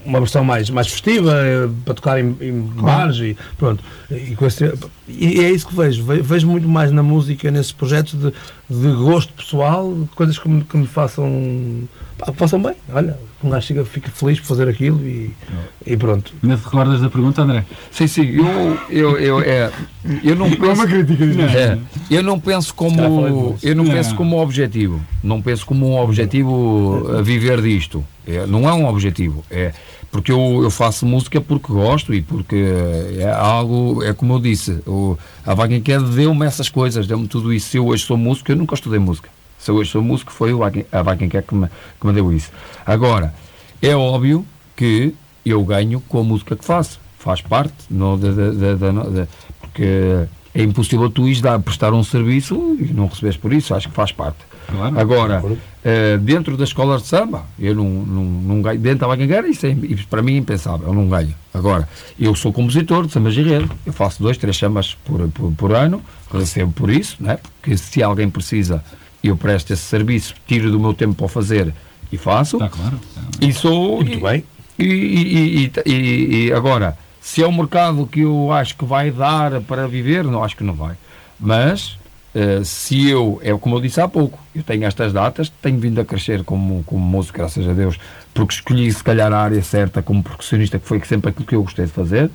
[0.08, 3.84] uma versão mais, mais festiva, eh, para tocar em, em bares e pronto.
[4.10, 4.72] E, esse-
[5.06, 6.02] e é isso que vejo.
[6.04, 8.32] Ve- Vejo muito mais na música, nesses projetos de,
[8.70, 11.30] de gosto pessoal, coisas que me, que me façam,
[12.18, 12.74] pá, que façam bem.
[12.92, 15.30] Olha, um gajo fica, fica feliz por fazer aquilo e,
[15.86, 16.32] e pronto.
[16.42, 17.64] Ainda te recordas da pergunta, André?
[17.90, 19.70] Sim, sim, eu, eu, eu, é,
[20.24, 20.86] eu não Não é uma penso.
[20.88, 21.24] crítica.
[21.26, 21.44] Não.
[21.44, 21.78] É,
[22.10, 23.92] eu não penso como eu não Não.
[23.92, 28.86] penso como objetivo não penso como um objetivo a viver disto É, não é um
[28.86, 29.72] objetivo é
[30.10, 32.56] porque eu, eu faço música porque gosto e porque
[33.18, 37.52] é algo é como eu disse o, a Vaguem quer deu-me essas coisas deu-me tudo
[37.52, 39.28] isso se eu hoje sou músico eu nunca estudei música
[39.58, 41.66] se eu hoje sou músico foi o a Vaguem quer que me,
[42.00, 42.50] que me deu isso
[42.86, 43.34] agora
[43.82, 44.44] é óbvio
[44.76, 49.26] que eu ganho com a música que faço faz parte não, da- da- da-
[49.60, 53.88] porque é impossível tu ires dar, prestar um serviço e não receberes por isso, acho
[53.88, 54.38] que faz parte.
[54.66, 54.98] Claro.
[54.98, 55.42] Agora,
[55.84, 59.66] eh, dentro das escolas de samba, eu não, não, não ganho, dentro da Bagangueira, isso
[59.66, 59.76] é,
[60.10, 61.34] para mim é impensável, eu não ganho.
[61.54, 61.88] Agora,
[62.18, 65.72] eu sou compositor de sambas e rede, eu faço dois, três sambas por, por, por
[65.74, 66.02] ano,
[66.32, 67.38] recebo por isso, né?
[67.60, 68.82] porque se alguém precisa,
[69.22, 71.74] eu presto esse serviço, tiro do meu tempo para o fazer
[72.12, 72.56] e faço.
[72.56, 73.00] Está claro.
[73.40, 73.96] E sou.
[73.96, 74.44] Muito bem.
[74.78, 79.10] E, e- e- e- e agora, se é um mercado que eu acho que vai
[79.10, 80.94] dar para viver, não acho que não vai.
[81.38, 81.98] Mas
[82.34, 86.00] eh, se eu, é como eu disse há pouco, eu tenho estas datas, tenho vindo
[86.00, 87.98] a crescer como, como moço, graças a Deus,
[88.32, 91.62] porque escolhi se calhar a área certa como percussionista, que foi sempre aquilo que eu
[91.62, 92.30] gostei de fazer.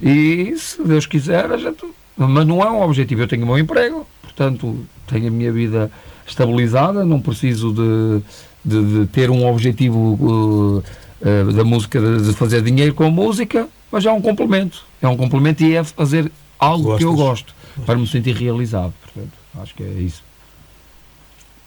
[0.00, 1.84] E se Deus quiser, a gente.
[2.16, 5.90] Mas não é um objetivo, eu tenho o meu emprego, portanto, tenho a minha vida
[6.26, 8.22] estabilizada, não preciso de,
[8.64, 10.78] de, de ter um objetivo uh,
[11.20, 14.84] uh, da música, de, fazer dinheiro com a música, mas é um complemento.
[15.02, 17.52] É um complemento e é fazer algo que eu Gostas?
[17.76, 18.94] gosto, para me sentir realizado.
[19.02, 20.24] Portanto, acho que é isso.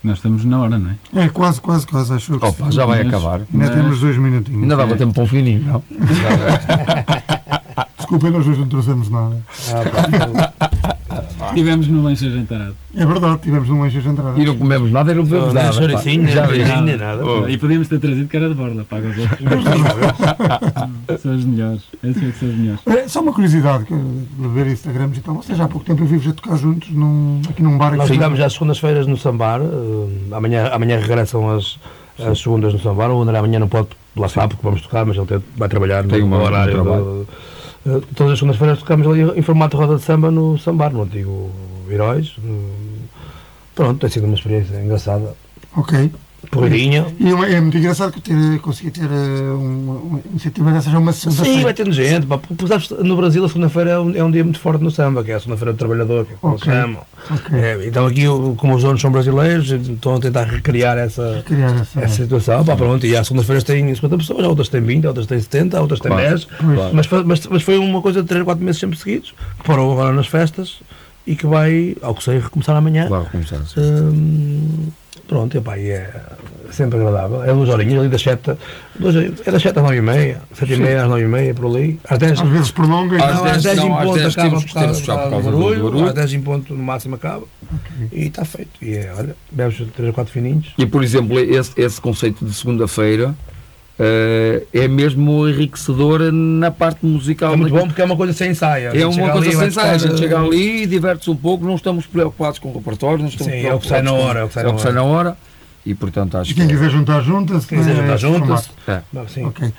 [0.04, 1.26] Nós estamos na hora, não é?
[1.26, 2.14] É quase, quase, quase.
[2.14, 3.42] Acho que Opa, já vai Mas- acabar.
[3.42, 4.62] ainda mas- temos dois minutinhos.
[4.64, 5.84] Ainda dava tempo para um fininho, não?
[8.10, 9.38] Desculpem, nós hoje não trouxemos nada.
[11.54, 12.76] Tivemos no lanche jantarado.
[12.96, 14.40] É verdade, tivemos eixo de entrada.
[14.40, 15.68] E não comemos nada e não bebemos Nem nada.
[15.76, 15.82] pá.
[15.82, 16.58] choricinho, Já nem vi.
[16.60, 17.24] beijinho, nem nada.
[17.26, 17.48] Oh.
[17.48, 19.40] E podíamos ter trazido que era de borla, paga os outros.
[21.22, 21.82] são os melhores.
[22.04, 22.82] Esses é que são os melhores.
[22.88, 25.36] É, só uma curiosidade, que, de ver Instagrams e tal.
[25.36, 27.96] Vocês há pouco tempo eu vi-vos a tocar juntos num, aqui num bar.
[27.96, 31.80] Nós ficámos já às segundas-feiras no Sambar, eh, amanhã, amanhã regressam as,
[32.24, 35.16] as segundas no Sambar, o André amanhã não pode lá está porque vamos tocar, mas
[35.16, 37.26] ele tem- vai trabalhar Tem no, uma- no horário.
[37.86, 41.04] Eh, todas as segundas-feiras tocamos ali em formato de roda de samba no Sambar, no
[41.04, 41.50] antigo
[41.90, 42.36] Heróis.
[42.44, 43.00] no-
[43.76, 45.34] Pronto, tem sido uma experiência engraçada.
[45.76, 46.12] Ok.
[46.52, 47.06] Porreirinha.
[47.20, 50.98] E é é muito engraçado que eu ter, consegui ter eh, uma, iniciativa dessas, já
[51.00, 52.28] uma sexta Sim, vai tendo gente.
[53.04, 55.36] No Brasil, a segunda-feira é, um, é um dia muito forte no samba, que é
[55.36, 56.72] a segunda-feira do trabalhador, que é como Ok.
[56.72, 57.02] se chamam.
[57.30, 57.60] Ok.
[57.60, 58.24] É, então, aqui,
[58.58, 61.44] como os donos são brasileiros, estão a tentar recriar essa.
[61.46, 62.02] Criar essa.
[62.02, 65.40] Essa situação, pá, pronto, e às segundas-feiras tem 50 pessoas, outras têm 20, outras têm
[65.40, 66.90] 70, outras têm Claro, 10, claro.
[66.96, 69.64] mas, foi- mas, mas foi uma coisa de 3 ou 4 meses sempre seguidos, que
[69.66, 70.80] parou agora nas festas
[71.30, 73.08] e que vai, ao que sei, recomeçar amanhã.
[73.08, 73.80] Claro, começar assim.
[73.80, 74.88] Hum,
[75.28, 76.10] pronto, epá, e é,
[76.72, 77.44] sempre agradável.
[77.44, 78.52] É duas horinhas, ali das 7,
[79.00, 81.54] duas, é das 7 às 9 e meia, 7 e meia às 9 e meia,
[81.54, 82.00] por ali.
[82.10, 84.16] Às 10, Às vezes prolonga e Às não, 10, às 10 não, em às ponto
[84.18, 86.06] 10 acaba temos- por causa, temos por por causa do do barulho, barulho.
[86.08, 87.44] às 10 em ponto no máximo acaba.
[88.12, 88.72] E está feito.
[88.82, 90.74] E é, olha, bebes 3 ou 4 fininhos.
[90.80, 93.36] E, por exemplo, esse, esse conceito de segunda-feira
[94.00, 97.54] eh, é mesmo enriquecedor na parte musical.
[97.54, 98.92] É muito bom porque é uma coisa sem ensaio.
[98.92, 99.96] A É uma coisa ali, vai sensacional.
[99.96, 103.52] A gente chega ali, diverte-se um pouco, não estamos preocupados com o repertório, não estamos
[103.54, 104.76] Sim, é o que sai na preocupados hora, é o que sai é o na
[104.78, 105.38] que sai na hora.
[105.86, 106.74] E, portanto, acho E quem que.
[106.74, 107.66] quiser juntar juntas.
[107.66, 108.68] Quem quiser é juntar esse juntas.
[108.86, 109.06] formato.
[109.18, 109.28] É.
[109.28, 109.46] Sim.
[109.46, 109.74] Ok.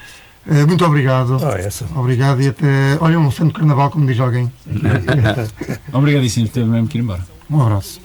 [0.50, 1.36] Eh, muito obrigado.
[1.56, 1.86] Essa.
[1.94, 2.66] Obrigado e até.
[3.00, 4.50] Olha, um santo carnaval, como diz alguém.
[5.92, 7.22] Obrigadíssimo, teve mesmo que ir embora.
[7.50, 7.98] Um abraço.